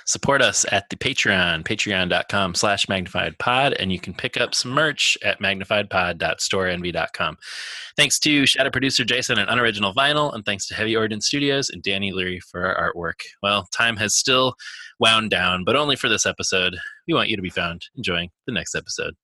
[0.06, 4.70] support us at the patreon patreon.com slash magnified pod and you can pick up some
[4.70, 7.36] merch at magnifiedpod.storenvy.com
[7.96, 11.82] thanks to shadow producer jason and unoriginal vinyl and thanks to heavy Origin studios and
[11.82, 13.20] danny leary for our artwork.
[13.42, 14.54] Well time has still
[15.00, 16.76] wound down but only for this episode.
[17.08, 17.80] We want you to be found.
[17.96, 19.14] Enjoying the next episode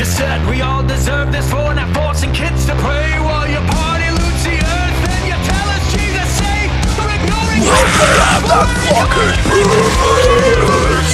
[0.00, 4.08] You said we all deserve this for not forcing kids to pray while your party
[4.08, 4.96] loots the earth.
[5.04, 7.60] Then you tell us Jesus saved for ignoring.
[7.68, 11.12] Look at the fucking boomers.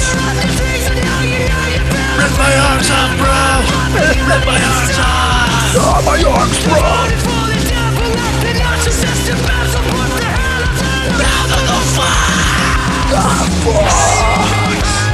[2.14, 3.34] Rip my arms out, bro.
[3.98, 5.82] Rip my arms out.
[5.82, 6.78] Ah, my arms, bro.
[11.18, 12.22] Now the fuck.
[13.18, 15.05] Ah, fuck.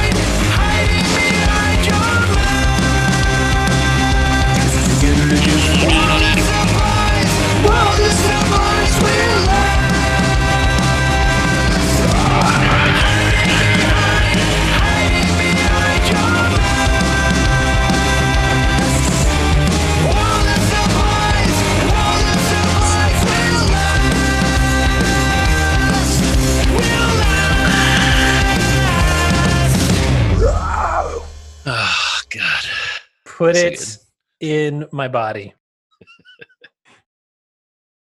[33.37, 33.97] Put it
[34.39, 35.53] in my body.